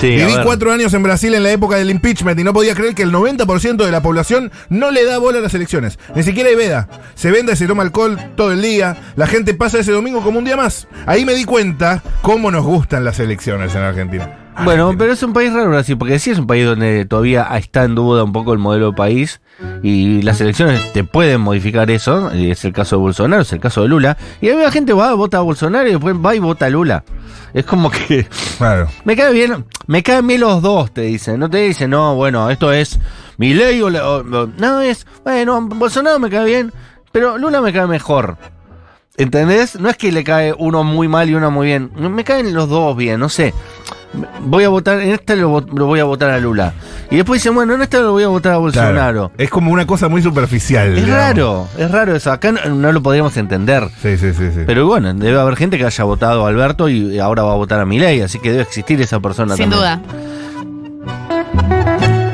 [0.00, 2.94] Sí, Viví cuatro años en Brasil en la época del impeachment y no podía creer
[2.94, 5.98] que el 90% de la población no le da bola a las elecciones.
[6.14, 6.88] Ni siquiera hay veda.
[7.16, 8.96] Se vende y se toma alcohol todo el día.
[9.16, 10.86] La gente pasa ese domingo como un día más.
[11.06, 14.39] Ahí me di cuenta cómo nos gustan las elecciones en Argentina.
[14.64, 14.98] Bueno, Argentina.
[14.98, 17.94] pero es un país raro Brasil, porque sí es un país donde todavía está en
[17.94, 19.40] duda un poco el modelo de país
[19.82, 23.60] y las elecciones te pueden modificar eso, y es el caso de Bolsonaro, es el
[23.60, 26.40] caso de Lula, y a la gente va, vota a Bolsonaro y después va y
[26.40, 27.04] vota a Lula.
[27.54, 28.26] Es como que
[28.58, 28.88] Claro.
[29.04, 32.50] me cae bien, me caen bien los dos, te dicen, no te dicen, no, bueno,
[32.50, 32.98] esto es
[33.38, 36.72] mi ley o- o- no es, bueno, Bolsonaro me cae bien,
[37.12, 38.36] pero Lula me cae mejor.
[39.16, 39.78] ¿Entendés?
[39.78, 41.90] No es que le cae uno muy mal y uno muy bien.
[41.94, 43.52] Me caen los dos bien, no sé.
[44.40, 46.72] Voy a votar, en esta lo, vo- lo voy a votar a Lula.
[47.10, 48.92] Y después dicen, bueno, en esta lo voy a votar a Bolsonaro.
[48.92, 49.32] Claro.
[49.38, 50.88] Es como una cosa muy superficial.
[50.88, 51.14] Es digamos.
[51.16, 52.32] raro, es raro eso.
[52.32, 53.84] Acá no, no lo podríamos entender.
[54.02, 54.60] Sí, sí, sí, sí.
[54.66, 57.78] Pero bueno, debe haber gente que haya votado a Alberto y ahora va a votar
[57.80, 59.80] a Milei, así que debe existir esa persona Sin también.
[59.80, 60.00] duda.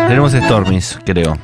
[0.09, 1.37] Tenemos Stormis, creo.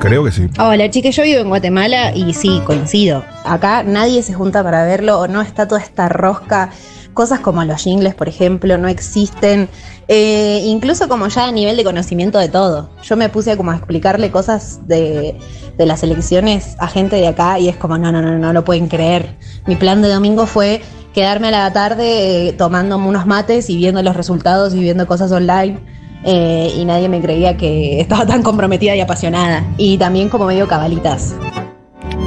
[0.00, 0.48] Creo que sí.
[0.58, 3.24] Hola, chicas, yo vivo en Guatemala y sí, coincido.
[3.44, 6.70] Acá nadie se junta para verlo o no está toda esta rosca.
[7.18, 9.68] Cosas como los jingles, por ejemplo, no existen.
[10.06, 12.90] Eh, incluso como ya a nivel de conocimiento de todo.
[13.02, 15.36] Yo me puse como a explicarle cosas de,
[15.76, 18.62] de las elecciones a gente de acá y es como, no, no, no, no lo
[18.62, 19.34] pueden creer.
[19.66, 20.80] Mi plan de domingo fue
[21.12, 25.32] quedarme a la tarde eh, tomando unos mates y viendo los resultados y viendo cosas
[25.32, 25.80] online.
[26.22, 29.66] Eh, y nadie me creía que estaba tan comprometida y apasionada.
[29.76, 31.34] Y también como medio cabalitas.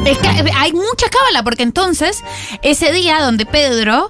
[0.06, 2.24] Es que hay mucha cábala, porque entonces,
[2.64, 4.10] ese día donde Pedro,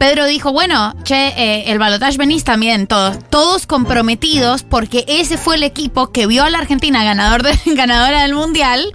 [0.00, 5.56] Pedro dijo, bueno, che, eh, el balotage venís también, todos, todos comprometidos, porque ese fue
[5.56, 8.94] el equipo que vio a la Argentina ganador de, ganadora del Mundial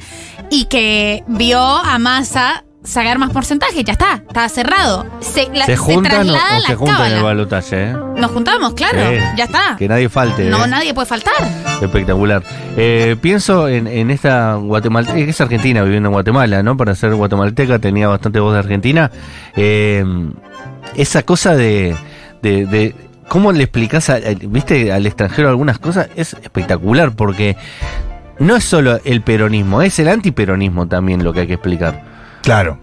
[0.49, 5.05] y que vio a Massa sacar más porcentaje, ya está, está cerrado.
[5.19, 7.83] Se, la- ¿Se juntan o, traslada o la se juntan en el balotaje?
[7.91, 7.95] eh?
[8.17, 9.17] Nos juntamos, claro, Sí.
[9.37, 9.75] ya está.
[9.77, 10.45] Que nadie falte.
[10.49, 10.67] No, eh.
[10.67, 11.33] nadie puede faltar.
[11.81, 12.43] Espectacular.
[12.77, 16.77] Eh, pienso en, en esta guatemalteca, es argentina viviendo en Guatemala, ¿no?
[16.77, 19.11] Para ser guatemalteca tenía bastante voz de Argentina.
[19.55, 20.03] Eh,
[20.95, 21.95] esa cosa de,
[22.41, 22.95] de, de-
[23.27, 26.09] ¿Cómo le explicás, a- viste, al extranjero algunas cosas?
[26.15, 27.57] Es espectacular porque
[28.37, 32.14] no es solo el peronismo, es el antiperonismo también lo que hay que explicar.
[32.45, 32.77] Claro.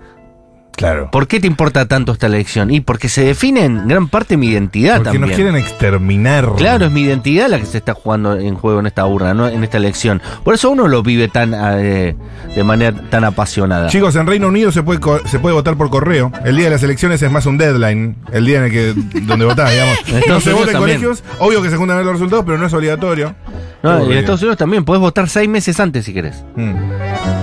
[0.76, 1.10] Claro.
[1.12, 2.70] ¿Por qué te importa tanto esta elección?
[2.70, 5.28] Y porque se define en gran parte mi identidad Porque también.
[5.28, 6.48] nos quieren exterminar.
[6.56, 9.48] Claro, es mi identidad la que se está jugando en juego en esta urna, ¿no?
[9.48, 10.20] en esta elección.
[10.42, 12.16] Por eso uno lo vive tan eh,
[12.54, 13.88] de manera tan apasionada.
[13.88, 16.32] Chicos, en Reino Unido se puede, se puede votar por correo.
[16.44, 18.16] El día de las elecciones es más un deadline.
[18.32, 19.98] El día en el que donde votás, digamos.
[20.28, 21.22] No se vota en colegios.
[21.38, 23.34] Obvio que se juntan a ver los resultados, pero no es obligatorio.
[23.82, 24.18] No, Todo en.
[24.18, 26.44] Estados Unidos también puedes votar seis meses antes si querés.
[26.56, 26.74] Mm,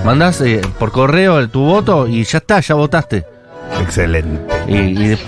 [0.05, 3.18] Mandás eh, por correo tu voto y ya está, ya votaste.
[3.82, 4.39] Excelente.
[4.67, 5.19] Y, y de-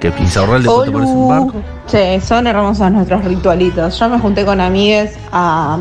[0.00, 1.54] que Pizarral después te pones un barco.
[1.86, 3.98] Che, son hermosos nuestros ritualitos.
[3.98, 5.76] Yo me junté con amigues a,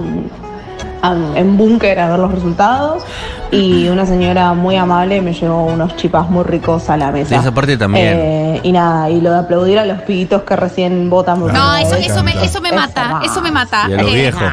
[1.02, 3.04] a- en búnker a ver los resultados
[3.52, 7.30] y una señora muy amable me llevó unos chipas muy ricos a la mesa.
[7.36, 8.08] De esa parte también.
[8.19, 11.39] Eh, y nada, y lo de aplaudir a los pibitos que recién votan.
[11.39, 13.86] por No, eso, me eso, me, eso me mata, eso me mata.
[13.89, 14.43] Y a los Eh, viejos.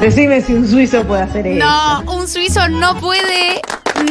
[0.00, 1.64] Decime si un suizo puede hacer eso.
[1.64, 3.62] No, un suizo no puede.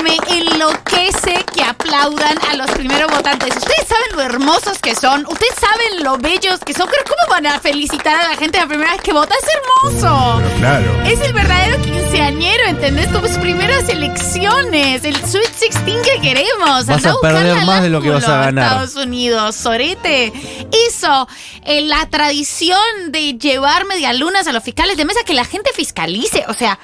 [0.04, 3.56] Me enloquece que aplaudan a los primeros votantes.
[3.56, 5.26] Ustedes saben lo hermosos que son.
[5.28, 6.88] Ustedes saben lo bellos que son.
[6.90, 9.34] Pero ¿cómo van a felicitar a la gente la primera vez que vota?
[9.36, 10.42] Es hermoso.
[10.44, 11.04] Pero claro.
[11.06, 13.08] Es el verdadero quinceañero, ¿entendés?
[13.08, 15.04] Como sus primeras elecciones.
[15.04, 16.86] El Sweet 16 que queremos.
[16.86, 18.66] Vas Andá a perder más de lo que vas a ganar.
[18.66, 20.34] Estados Unidos, sorete.
[20.88, 21.28] Eso,
[21.64, 22.80] eh, la tradición
[23.10, 26.46] de llevar medialunas a los fiscales de mesa, que la gente fiscalice.
[26.48, 26.80] O sea,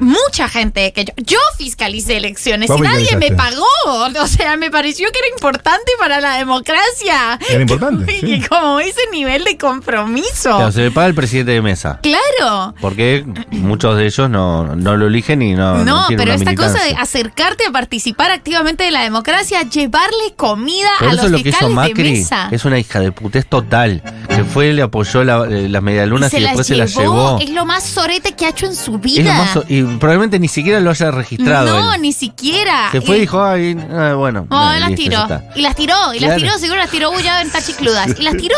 [0.00, 3.64] mucha gente que yo, yo fiscalicé elecciones y nadie me pagó.
[3.86, 7.38] O sea, me pareció que era importante para la democracia.
[7.48, 8.48] Era importante, Y sí.
[8.48, 10.56] como ese nivel de compromiso.
[10.56, 12.00] Claro, se le paga el presidente de mesa.
[12.02, 12.74] Claro.
[12.80, 15.84] Porque muchos de ellos no, no lo eligen y no.
[15.84, 20.88] No, pero una esta cosa de acercarte a participar activamente de la democracia, llevarle comida
[21.00, 22.48] a eso los lo que hizo de mesa.
[22.50, 24.02] es una hija de putés total.
[24.28, 27.38] Que fue, le apoyó la- eh, las medialunas y, se después las se las llevó.
[27.40, 29.32] Es lo más sorete que ha hecho en su Es vida.
[29.32, 31.80] lo más so- y probablemente ni siquiera lo haya registrado.
[31.80, 32.02] no, él.
[32.02, 32.88] ni siquiera.
[32.92, 34.46] Se fue y dijo, ay, ah, bueno.
[34.50, 35.28] Oh, eh, las listo, tiró.
[35.28, 35.44] ya está.
[35.56, 36.42] Y las tiró, y las Claro.
[36.42, 38.18] tiró, seguro las tiró, uy, ya ven tachicludas.
[38.18, 38.56] Y las tiró.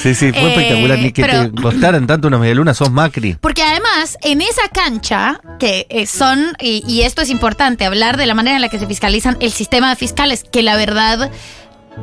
[0.00, 0.98] Sí, sí, fue Eh, espectacular.
[0.98, 3.34] Ni que pero- te costaran tanto unas medialunas, sos Macri.
[3.40, 8.26] Porque además, en esa cancha, que eh, son, y, y esto es importante, hablar de
[8.26, 11.30] la manera en la que se fiscalizan el sistema de fiscales, que la verdad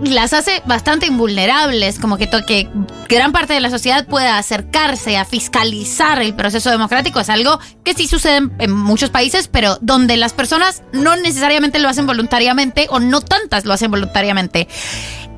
[0.03, 2.69] las hace bastante invulnerables, como que,
[3.09, 7.93] gran parte de la sociedad pueda acercarse a fiscalizar el proceso democrático, es algo que
[7.93, 12.87] sí sucede en, en muchos países, pero donde las personas no necesariamente lo hacen voluntariamente
[12.89, 14.67] o no tantas lo hacen voluntariamente.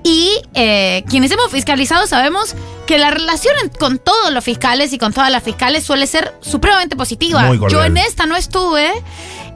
[0.03, 2.55] Y eh, quienes hemos fiscalizado sabemos
[2.87, 6.95] que la relación con todos los fiscales y con todas las fiscales suele ser supremamente
[6.95, 7.51] positiva.
[7.69, 8.91] Yo en esta no estuve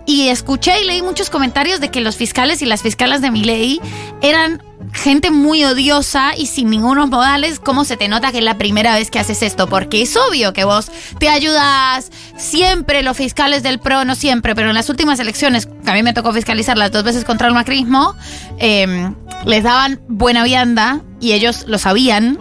[0.05, 3.43] y escuché y leí muchos comentarios de que los fiscales y las fiscalas de mi
[3.43, 3.79] ley
[4.21, 4.61] eran
[4.93, 7.59] gente muy odiosa y sin ningunos modales.
[7.59, 9.67] ¿Cómo se te nota que es la primera vez que haces esto?
[9.67, 12.11] Porque es obvio que vos te ayudas.
[12.37, 16.03] Siempre los fiscales del PRO, no siempre, pero en las últimas elecciones, que a mí
[16.03, 18.15] me tocó fiscalizar las dos veces contra el macrismo,
[18.59, 19.11] eh,
[19.45, 22.39] les daban buena vianda y ellos lo sabían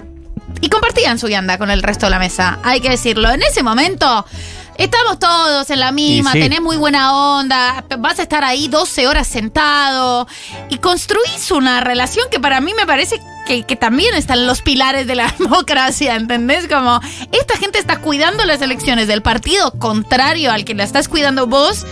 [0.61, 2.59] y compartían su vianda con el resto de la mesa.
[2.62, 3.31] Hay que decirlo.
[3.31, 4.25] En ese momento
[4.79, 6.41] Estamos todos en la misma, sí.
[6.41, 10.27] tenés muy buena onda, vas a estar ahí 12 horas sentado
[10.71, 15.07] y construís una relación que para mí me parece que, que también están los pilares
[15.07, 16.67] de la democracia, ¿entendés?
[16.69, 17.01] Como
[17.33, 21.85] esta gente está cuidando las elecciones del partido contrario al que la estás cuidando vos.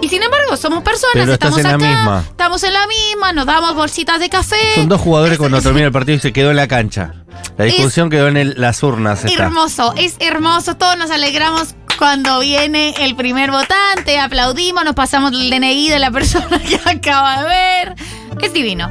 [0.00, 2.24] Y sin embargo, somos personas, Pero estamos en la acá, misma.
[2.28, 4.56] estamos en la misma, nos damos bolsitas de café.
[4.74, 7.14] Son dos jugadores cuando Es- termina el partido y se quedó en la cancha.
[7.56, 9.24] La discusión quedó en el- las urnas.
[9.24, 9.44] Está.
[9.44, 15.48] Hermoso, es hermoso, todos nos alegramos cuando viene el primer votante, aplaudimos, nos pasamos el
[15.50, 17.94] DNI de la persona que acaba de ver.
[18.42, 18.90] Es divino.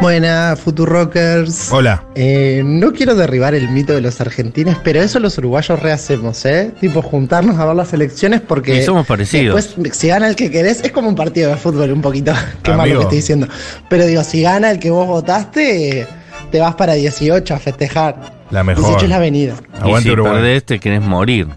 [0.00, 1.72] Buena, Futurockers.
[1.72, 2.04] Hola.
[2.14, 6.70] Eh, no quiero derribar el mito de los argentinos, pero eso los uruguayos rehacemos, ¿eh?
[6.80, 8.76] Tipo, juntarnos a ver las elecciones porque.
[8.76, 9.56] Y somos parecidos.
[9.56, 12.32] Después, si gana el que querés, es como un partido de fútbol, un poquito.
[12.62, 13.48] Qué malo que estoy diciendo.
[13.88, 16.06] Pero digo, si gana el que vos votaste,
[16.52, 18.41] te vas para 18 a festejar.
[18.52, 18.84] La mejor.
[18.84, 19.54] 18 es la avenida.
[19.74, 20.34] Y Aguante si Uruguay.
[20.34, 21.48] perdés te querés morir.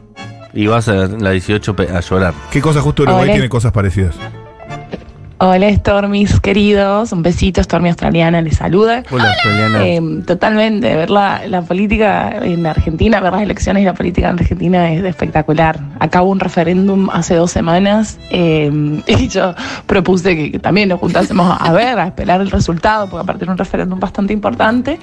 [0.53, 2.33] Y vas a la 18 pe- a llorar.
[2.49, 3.33] ¿Qué cosa justo Uruguay Hola.
[3.33, 4.15] tiene cosas parecidas?
[5.37, 9.03] Hola Stormis queridos, un besito, Stormy australiana les saluda.
[9.11, 9.85] Hola, australiana.
[9.85, 14.39] Eh, totalmente, ver la, la política en Argentina, ver las elecciones y la política en
[14.39, 15.77] Argentina es espectacular.
[15.99, 18.71] Acá hubo un referéndum hace dos semanas eh,
[19.07, 19.53] y yo
[19.85, 23.51] propuse que, que también nos juntásemos a ver, a esperar el resultado, porque aparte era
[23.51, 24.99] un referéndum bastante importante.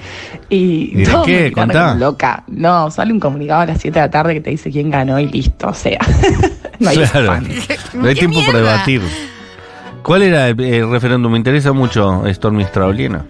[0.49, 1.51] Y, ¿Y de todos qué?
[1.51, 1.93] Contá.
[1.93, 2.43] loca.
[2.47, 5.19] No, sale un comunicado a las 7 de la tarde que te dice quién ganó
[5.19, 5.99] y listo, o sea,
[6.79, 7.39] no hay Claro.
[7.93, 9.01] No hay ¡Qué tiempo para debatir.
[10.03, 11.31] ¿Cuál era el, el referéndum?
[11.31, 13.25] Me interesa mucho Stormy Australiana.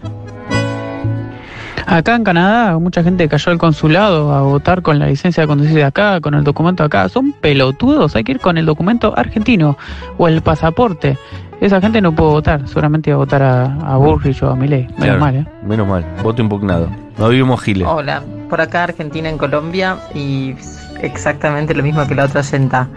[1.85, 5.75] Acá en Canadá, mucha gente cayó al consulado a votar con la licencia de conducir
[5.75, 7.07] de acá, con el documento de acá.
[7.09, 9.77] Son pelotudos, hay que ir con el documento argentino
[10.17, 11.17] o el pasaporte.
[11.61, 14.87] Esa gente no puede votar, seguramente iba a votar a, a Bullrich o a Milei.
[14.87, 15.45] Menos Claro, mal, ¿eh?
[15.63, 16.05] Menos mal.
[16.23, 16.89] Voto impugnado.
[17.19, 17.87] No vivimos Giles.
[17.87, 20.55] Hola, por acá Argentina en Colombia y
[21.01, 22.87] exactamente lo mismo que la otra senta.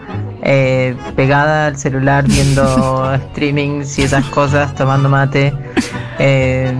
[0.43, 5.53] Eh, pegada al celular viendo streamings y esas cosas, tomando mate.
[6.19, 6.73] Eh,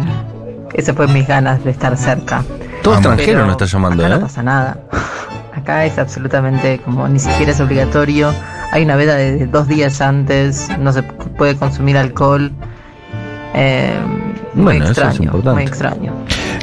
[0.73, 2.43] esas fue mis ganas de estar cerca.
[2.83, 4.17] Todo extranjero nos está llamando, acá ¿eh?
[4.19, 4.77] no pasa nada.
[5.55, 8.31] Acá es absolutamente como ni siquiera es obligatorio.
[8.71, 12.51] Hay una veda de dos días antes, no se puede consumir alcohol.
[13.53, 13.91] Eh,
[14.53, 15.55] muy Bueno, eso es extraño, importante.
[15.55, 16.13] muy extraño.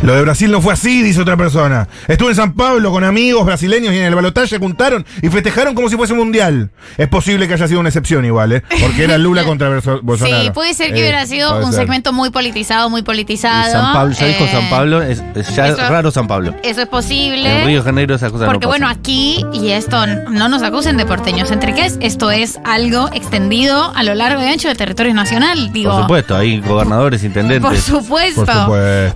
[0.05, 1.89] Lo de Brasil no fue así, dice otra persona.
[2.09, 5.75] Estuve en San Pablo con amigos brasileños y en el balotaje se juntaron y festejaron
[5.75, 6.71] como si fuese un mundial.
[6.99, 8.63] Es posible que haya sido una excepción igual, ¿eh?
[8.83, 9.71] Porque era Lula contra
[10.03, 10.43] Bolsonaro.
[10.45, 11.81] Sí, puede ser que Eh, hubiera sido un ser.
[11.83, 13.73] segmento muy politizado, muy Y politizado.
[13.73, 16.55] San Pablo, ya dijo Eh, San Pablo, es, es ya eso- raro San Pablo.
[16.63, 17.61] Eso es posible.
[17.61, 20.99] En Río de Janeiro esas cosas Porque no bueno, aquí, y esto no nos acusen
[20.99, 25.73] de porteños entriques, esto es algo extendido a lo largo y ancho del territorio nacional.
[25.73, 27.63] Digo, Por supuesto, hay gobernadores, intendentes.
[27.63, 28.45] Por supuesto.
[28.45, 29.15] Por supuesto,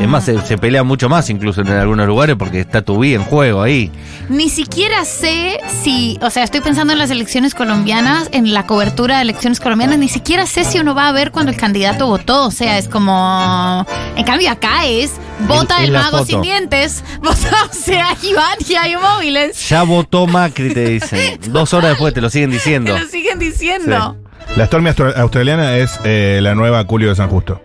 [0.00, 3.16] Es más, se, se pelea mucho más incluso en algunos lugares porque está tu vida
[3.16, 3.90] en juego ahí.
[4.28, 9.16] Ni siquiera sé si, o sea, estoy pensando en las elecciones colombianas, en la cobertura
[9.16, 12.46] de elecciones colombianas, ni siquiera sé si uno va a ver cuando el candidato votó,
[12.46, 13.86] o sea, es como...
[14.16, 15.12] En cambio acá es,
[15.48, 16.26] vota el mago foto.
[16.26, 19.68] sin dientes, vota, o sea, Iván y hay móviles.
[19.68, 21.38] Ya votó Macri, te dicen.
[21.52, 22.96] Dos horas después te lo siguen Te diciendo.
[22.98, 24.16] lo siguen diciendo.
[24.56, 27.60] La Stormy austra- australiana es eh, la nueva Julio de San Justo.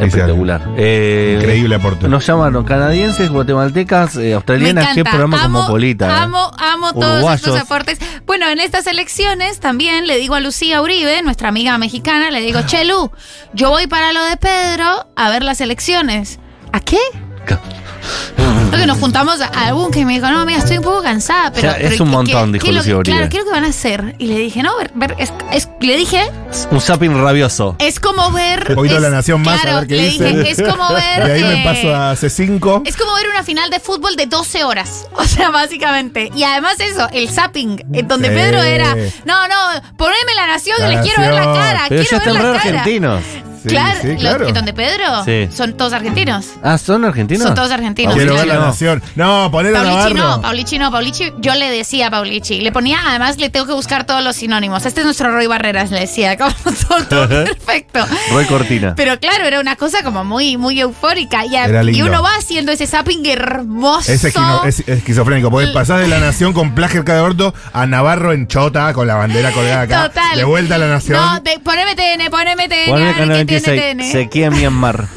[0.00, 0.62] Espectacular.
[0.76, 2.08] Eh, Increíble aporte.
[2.08, 4.94] Nos llamaron canadienses, guatemaltecas, eh, australianas.
[4.94, 6.06] Qué programa amo, cosmopolita.
[6.08, 6.20] eh.
[6.22, 7.46] Amo, amo todos Uruguayos.
[7.46, 7.98] estos aportes.
[8.26, 12.62] Bueno, en estas elecciones también le digo a Lucía Uribe, nuestra amiga mexicana, le digo,
[12.62, 13.10] Chelu,
[13.52, 16.38] yo voy para lo de Pedro a ver las elecciones.
[16.72, 16.98] ¿A qué?
[18.36, 21.62] Entonces nos juntamos a algún que me dijo, no, amiga, estoy un poco cansada, pero...
[21.68, 23.02] Ya, es pero un ¿qué- montón, qué- dijo es Uribe.
[23.04, 24.14] Claro, ¿qué es lo que van a hacer?
[24.18, 26.22] Y le dije, no, ver, ver, es- es- le dije,
[26.70, 27.76] Un zapping rabioso.
[27.78, 28.66] es como ver...
[28.70, 30.24] Un poquito es- La Nación Más, a claro, ver qué le dice.
[30.24, 31.24] dije, es como ver...
[31.24, 32.82] De ahí me eh, paso a C5.
[32.86, 35.06] es como ver una final de fútbol de 12 horas.
[35.16, 36.30] O sea, básicamente.
[36.34, 38.34] Y además eso, el zapping, en donde Sí.
[38.34, 39.56] Pedro era, no, no,
[39.96, 41.56] poneme la nación, La que le quiero ver la Nación.
[41.56, 42.78] cara, Pero ya quiero ver están la re cara.
[42.80, 43.22] argentinos.
[43.64, 44.48] Sí, claro, sí, los- claro.
[44.48, 45.48] en donde Pedro Sí.
[45.52, 46.46] son todos argentinos.
[46.62, 47.44] Ah, ¿son argentinos?
[47.46, 48.14] Son todos argentinos.
[48.14, 49.02] Quiero ver la Nación.
[49.16, 50.40] No, poner a Paulichi no.
[50.40, 54.04] Paulichi no, Paulichi, yo le decía a Paulichi, le ponía, además le tengo que buscar
[54.04, 54.84] todos los sinónimos.
[54.86, 56.52] Este es nuestro Roy Barreras, le decía, como
[56.88, 58.04] todo, todo perfecto.
[58.30, 58.94] Roy Cortina.
[58.96, 61.44] Pero claro, era una cosa como muy, muy eufórica.
[61.46, 62.06] Y, a- Era y lindo.
[62.06, 64.12] uno va haciendo ese zapping hermoso.
[64.12, 68.32] Es, esquino- es esquizofrénico, porque pasás de la nación con plagio de orto a Navarro
[68.32, 70.08] en chota con la bandera colgada acá.
[70.08, 70.36] Total.
[70.36, 71.18] De vuelta a la nación.
[71.20, 73.14] No, de- poneme TN, poneme TN.
[73.14, 73.96] Canal que tiene 26.
[73.96, 74.12] TN.
[74.12, 75.04] Sequía en Myanmar.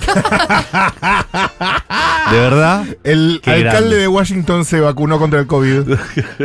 [2.31, 2.83] ¿De verdad?
[3.03, 3.95] El Qué alcalde grande.
[3.97, 5.97] de Washington se vacunó contra el COVID.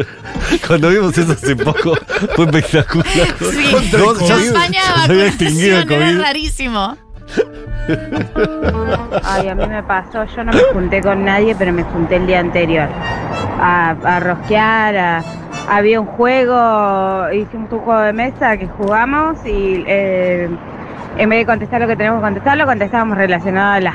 [0.67, 1.97] Cuando vimos eso hace poco,
[2.37, 3.07] fue espectacular.
[3.07, 3.71] Sí.
[3.73, 4.45] Contra el No, ya COVID.
[4.45, 6.97] se- se había extinguido el era rarísimo.
[9.25, 12.27] Ay, a mí me pasó, yo no me junté con nadie, pero me junté el
[12.27, 12.89] día anterior.
[13.61, 15.25] a, a rosquear, a-
[15.69, 20.49] había un juego, hicimos un juego de mesa que jugamos y eh,
[21.19, 23.95] en vez de contestar lo que tenemos que contestar, lo contestábamos relacionado a las,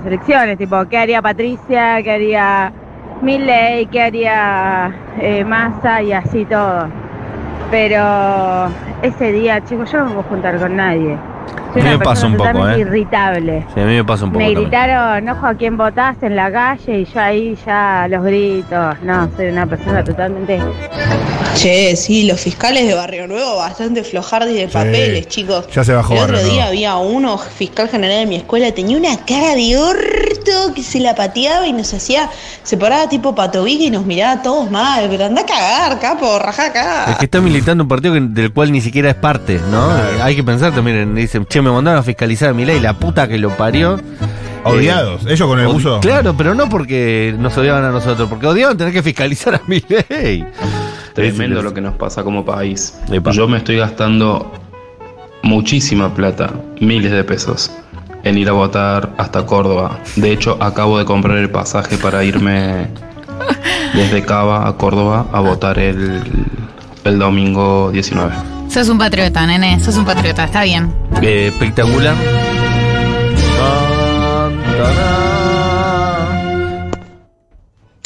[0.00, 2.02] a, elecciones, tipo, ¿qué haría Patricia?
[2.02, 2.72] ¿Qué haría
[3.20, 3.86] Milley?
[3.86, 6.02] ¿Qué haría eh, Massa?
[6.02, 6.88] Y así todo.
[7.70, 8.68] Pero
[9.02, 11.16] ese día, chicos, yo no me puedo juntar con nadie.
[11.72, 12.78] Soy A mí una me pasa un poco, ¿eh?
[12.80, 13.64] irritable.
[13.74, 14.70] Sí, a mí me pasa un poco Me también.
[14.70, 18.96] gritaron, ojo a quién votás en la calle y yo ahí ya los gritos.
[19.02, 20.60] No, soy una persona totalmente...
[21.54, 25.66] Che, sí, los fiscales de Barrio Nuevo bastante flojardi de papeles, chicos.
[25.74, 26.68] Ya se bajó El otro Barrio día Nuevo.
[26.68, 29.76] había uno, fiscal general de mi escuela, tenía una cara de
[30.74, 32.28] que se la pateaba y nos hacía,
[32.62, 35.06] se paraba tipo patovica y nos miraba a todos mal.
[35.10, 37.04] Pero anda a cagar, capo, raja acá.
[37.12, 39.96] Es que está militando un partido que- del cual ni siquiera es parte, ¿no?
[39.96, 42.80] Eh, Hay que pensar también, en- dicen, che, me mandaron a fiscalizar a mi ley,
[42.80, 44.00] la puta que lo parió.
[44.64, 45.22] Odiados.
[45.26, 46.00] Ellos con el buzo.
[46.00, 49.82] Claro, pero no porque nos odiaban a nosotros, porque odiaban tener que fiscalizar a mi
[50.08, 50.44] ley.
[51.14, 52.94] Tremendo lo que nos pasa como país.
[53.10, 53.30] Epa.
[53.30, 54.52] Yo me estoy gastando
[55.42, 57.70] muchísima plata, miles de pesos,
[58.24, 60.00] en ir a votar hasta Córdoba.
[60.16, 62.88] De hecho, acabo de comprar el pasaje para irme
[63.94, 66.22] desde Cava a Córdoba a votar el,
[67.04, 68.34] el domingo 19.
[68.68, 69.80] Sos un patriota, nene.
[69.80, 70.44] Sos un patriota.
[70.44, 70.94] Está bien.
[71.22, 72.14] Eh, espectacular.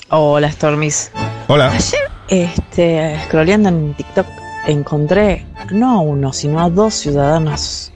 [0.09, 1.11] Hola, Stormis.
[1.49, 1.73] Hola.
[1.73, 4.27] Ayer, este, scrolleando en TikTok,
[4.67, 7.93] encontré no a uno, sino a dos ciudadanos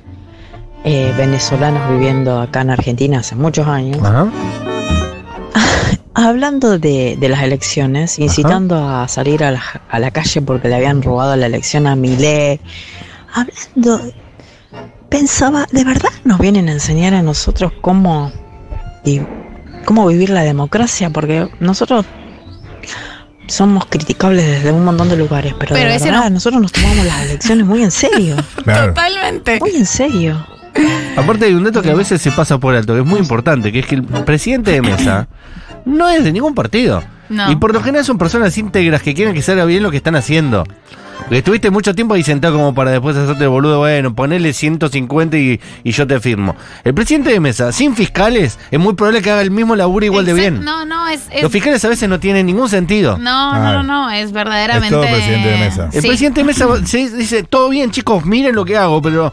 [0.89, 4.29] eh, venezolanos viviendo acá en Argentina hace muchos años, Ajá.
[6.15, 10.77] hablando de, de las elecciones, incitando a salir a la, a la calle porque le
[10.77, 12.61] habían robado la elección a Milei,
[13.35, 14.13] hablando,
[15.09, 18.31] pensaba, ¿de verdad nos vienen a enseñar a nosotros cómo,
[19.05, 19.21] y
[19.85, 21.11] cómo vivir la democracia?
[21.11, 22.07] Porque nosotros
[23.49, 26.31] somos criticables desde un montón de lugares, pero, Pero de verdad no.
[26.31, 28.89] nosotros nos tomamos las elecciones muy en serio, Claro.
[28.89, 29.59] Totalmente.
[29.61, 30.47] muy en serio.
[31.17, 33.73] Aparte hay un dato que a veces se pasa por alto, que es muy importante,
[33.73, 35.29] que es que el presidente de mesa
[35.85, 37.03] no es de ningún partido.
[37.29, 37.51] No.
[37.51, 40.15] Y por lo general son personas íntegras que quieren que salga bien lo que están
[40.17, 40.65] haciendo.
[41.19, 45.37] Porque estuviste mucho tiempo ahí sentado como para después hacerte el boludo, bueno, ponele 150
[45.39, 46.55] y, y yo te firmo.
[46.85, 50.27] El presidente de mesa, sin fiscales, es muy probable que haga el mismo laburo igual
[50.27, 50.63] de bien.
[50.63, 51.23] No, no, es.
[51.33, 53.17] es- Los fiscales a veces no tienen ningún sentido.
[53.19, 54.95] no, no, no, no, es verdaderamente.
[54.95, 55.89] Es todo presidente de mesa.
[55.93, 56.07] El Sí.
[56.07, 59.33] presidente de mesa se dice, todo bien chicos, miren lo que hago, pero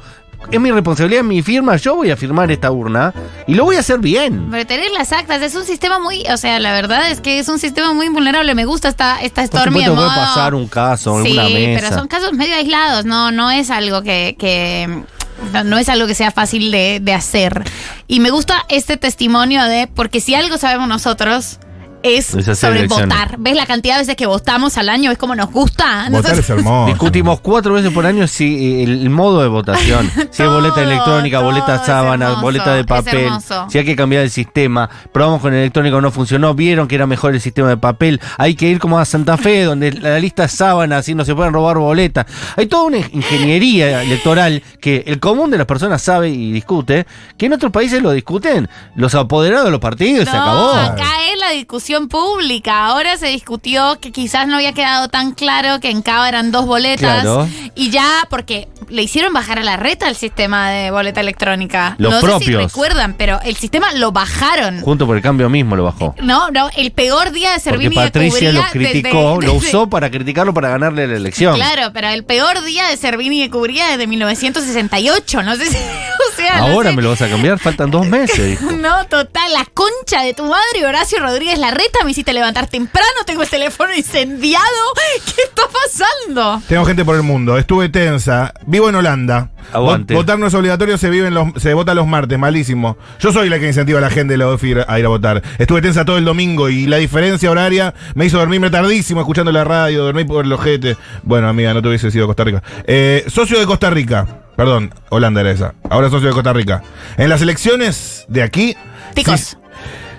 [0.51, 3.13] es mi responsabilidad, mi firma, yo voy a firmar esta urna
[3.47, 4.47] y lo voy a hacer bien.
[4.51, 7.49] Pero tener las actas es un sistema muy, o sea, la verdad es que es
[7.49, 8.53] un sistema muy vulnerable.
[8.55, 11.79] Me gusta esta, esta Stormy puede pasar un caso, Sí, alguna mesa.
[11.81, 15.03] pero son casos medio aislados, no, no es algo que, que-
[15.51, 17.63] no, no es algo que sea fácil de, de hacer.
[18.07, 21.59] Y me gusta este testimonio de, porque si algo sabemos nosotros
[22.03, 23.37] es, sobre votar.
[23.39, 25.09] ¿Ves la cantidad de veces que votamos al año?
[25.11, 26.07] Es como nos gusta.
[26.11, 26.87] Votar es hermoso.
[26.87, 30.83] Discutimos cuatro veces por año si eh, el, el modo de votación, si es boleta
[30.83, 33.31] electrónica, boleta sábana, hermoso, boleta de papel,
[33.69, 37.07] si hay que cambiar el sistema, probamos con el electrónico, no funcionó, vieron que era
[37.07, 40.43] mejor el sistema de papel, hay que ir como a Santa Fe, donde la lista
[40.43, 42.25] es sábana, así no se pueden robar boletas.
[42.57, 47.05] Hay toda una ingeniería electoral que el común de las personas sabe y discute,
[47.37, 50.73] que en otros países lo discuten los apoderados de los partidos, se acabó.
[50.73, 52.85] acá es la discusión pública.
[52.85, 56.65] Ahora se discutió que quizás no había quedado tan claro que en Cava eran dos
[56.65, 57.21] boletas.
[57.21, 57.47] Claro.
[57.75, 61.95] Y ya, porque le hicieron bajar a la reta el sistema de boleta electrónica.
[61.97, 62.45] Los no sé propios.
[62.61, 64.81] si recuerdan, pero el sistema lo bajaron.
[64.81, 66.15] Junto por el cambio mismo lo bajó.
[66.21, 69.89] No, no, el peor día de Porque Servini Patricia de lo criticó, desde- lo usó
[69.89, 71.55] para criticarlo para ganarle la elección.
[71.55, 75.43] Claro, pero el peor día de Servini de Cubría desde 1968.
[75.43, 75.77] No sé si.
[76.59, 76.95] No Ahora sé.
[76.95, 78.59] me lo vas a cambiar, faltan dos meses.
[78.59, 78.71] dijo.
[78.83, 83.43] No, total, la concha de tu madre, Horacio Rodríguez Larreta, me hiciste levantar temprano, tengo
[83.43, 84.65] el teléfono incendiado.
[85.35, 86.61] ¿Qué está pasando?
[86.67, 87.57] Tengo gente por el mundo.
[87.57, 88.53] Estuve tensa.
[88.65, 89.49] Vivo en Holanda.
[89.71, 90.13] Aguante.
[90.13, 92.37] Vot- Votar no es obligatorio, se, vive en los, se vota los martes.
[92.37, 92.97] Malísimo.
[93.19, 95.41] Yo soy la que incentiva a la gente de la OFI a ir a votar.
[95.57, 99.63] Estuve tensa todo el domingo y la diferencia horaria me hizo dormirme tardísimo escuchando la
[99.63, 100.97] radio, dormí por el ojete.
[101.23, 102.61] Bueno, amiga, no te hubiese sido Costa Rica.
[102.85, 104.27] Eh, socio de Costa Rica.
[104.55, 105.73] Perdón, Holanda era esa.
[105.89, 106.83] Ahora socio de Costa Rica.
[107.17, 108.75] En las elecciones de aquí.
[109.13, 109.57] Ticos.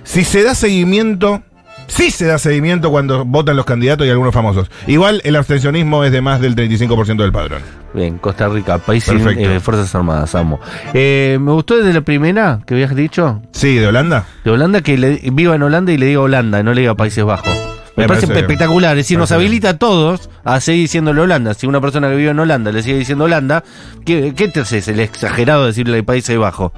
[0.03, 1.43] Si, si se da seguimiento.
[1.87, 4.71] Sí se da seguimiento cuando votan los candidatos y algunos famosos.
[4.87, 7.61] Igual el abstencionismo es de más del 35% del padrón.
[7.93, 9.51] Bien, Costa Rica, país sin Perfecto.
[9.51, 10.59] eh, Fuerzas Armadas, amo.
[10.95, 14.25] Eh, me gustó desde la primera que habías dicho, Sí, de Holanda.
[14.45, 17.23] de Holanda, que le, viva en Holanda y le diga Holanda, no le diga Países
[17.23, 17.53] Bajos.
[17.97, 19.41] Me, Me parece, parece- espectacular, es decir, nos bien.
[19.41, 21.55] habilita a todos a seguir diciéndole Holanda.
[21.55, 23.63] Si una persona que vive en Holanda le sigue diciendo Holanda,
[24.05, 24.89] ¿qué, qué te haces?
[24.89, 26.73] El exagerado decirle Países Bajos.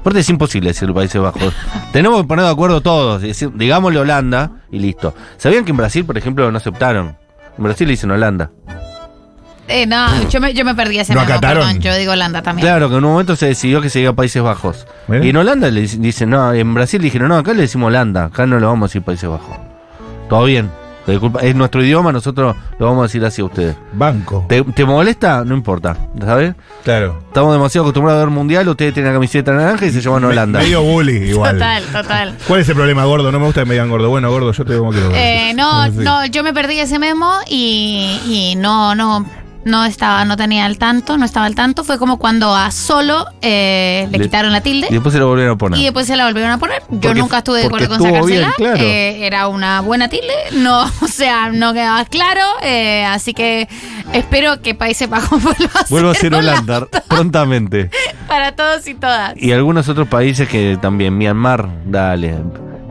[0.00, 1.54] Aparte es imposible decirle Países Bajos.
[1.92, 5.14] Tenemos que poner de acuerdo todos, decir, digámosle Holanda y listo.
[5.38, 7.16] ¿Sabían que en Brasil, por ejemplo, no aceptaron?
[7.56, 8.50] En Brasil le dicen Holanda.
[9.68, 11.64] Eh, no, yo me, yo me perdí ese ¿Lo memo, acataron?
[11.66, 11.80] perdón.
[11.82, 12.66] Yo digo Holanda también.
[12.66, 14.86] Claro, que en un momento se decidió que se iba a Países Bajos.
[15.08, 18.24] Y en Holanda le dic- dicen, no, en Brasil dijeron, no, acá le decimos Holanda,
[18.26, 19.56] acá no lo vamos a decir Países Bajos.
[20.32, 20.70] Todo bien.
[21.06, 23.76] Disculpa, es nuestro idioma, nosotros lo vamos a decir así a ustedes.
[23.92, 24.46] Banco.
[24.48, 25.44] ¿Te, te molesta?
[25.44, 26.54] No importa, ¿sabes?
[26.84, 27.18] Claro.
[27.26, 30.60] Estamos demasiado acostumbrados a ver mundial, ustedes tienen la camiseta naranja y se llaman Holanda.
[30.60, 31.56] Medio bully igual.
[31.56, 32.38] Total, total.
[32.48, 33.30] ¿Cuál es el problema, gordo?
[33.30, 34.08] No me gusta que me digan gordo.
[34.08, 35.10] Bueno, gordo, yo te digo como quiero.
[35.14, 39.26] Eh, no, no, yo me perdí ese memo y, y no, no,
[39.64, 41.84] no estaba, no tenía al tanto, no estaba al tanto.
[41.84, 44.88] Fue como cuando a Solo eh, le, Le- quitaron la tilde.
[44.90, 45.78] Y después se lo volvieron a poner.
[45.80, 46.82] Y después se la volvieron a poner.
[46.90, 48.26] Yo Porque- nunca estuve de acuerdo con sacársela.
[48.26, 48.76] bien, claro.
[48.82, 50.32] Eh, era una buena tilde.
[50.52, 52.42] No, o sea, no quedaba claro.
[52.62, 53.68] eh, así que
[54.12, 57.90] espero que Países Bajos vuelva a Vuelvo a ser ser Holanda prontamente.
[58.28, 59.34] para todos y todas.
[59.36, 62.36] Y algunos otros países que también, Myanmar, dale.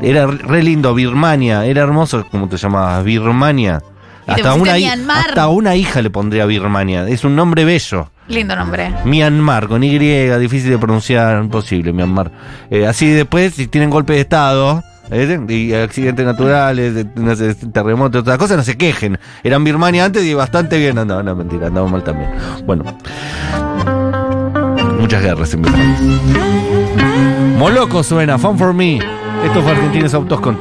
[0.01, 3.81] Era re lindo, Birmania, era hermoso como te llamabas, Birmania.
[4.33, 5.29] Hasta una, Myanmar.
[5.29, 7.07] hasta una hija le pondría Birmania.
[7.07, 8.09] Es un nombre bello.
[8.27, 8.93] Lindo nombre.
[9.05, 12.31] Myanmar, con Y, difícil de pronunciar, imposible, Myanmar.
[12.69, 15.39] Eh, así después, si tienen golpe de Estado ¿eh?
[15.49, 19.19] y accidentes naturales, de- no sé, terremotos, otras cosas, no se quejen.
[19.43, 20.95] Eran Birmania antes y bastante bien.
[20.95, 22.29] No, no, mentira, andaban mal también.
[22.65, 22.83] Bueno.
[24.99, 25.97] Muchas guerras en Birmania.
[27.57, 28.97] Moloco suena, Fun for Me.
[29.45, 30.55] Esto fue Argentinos Autos con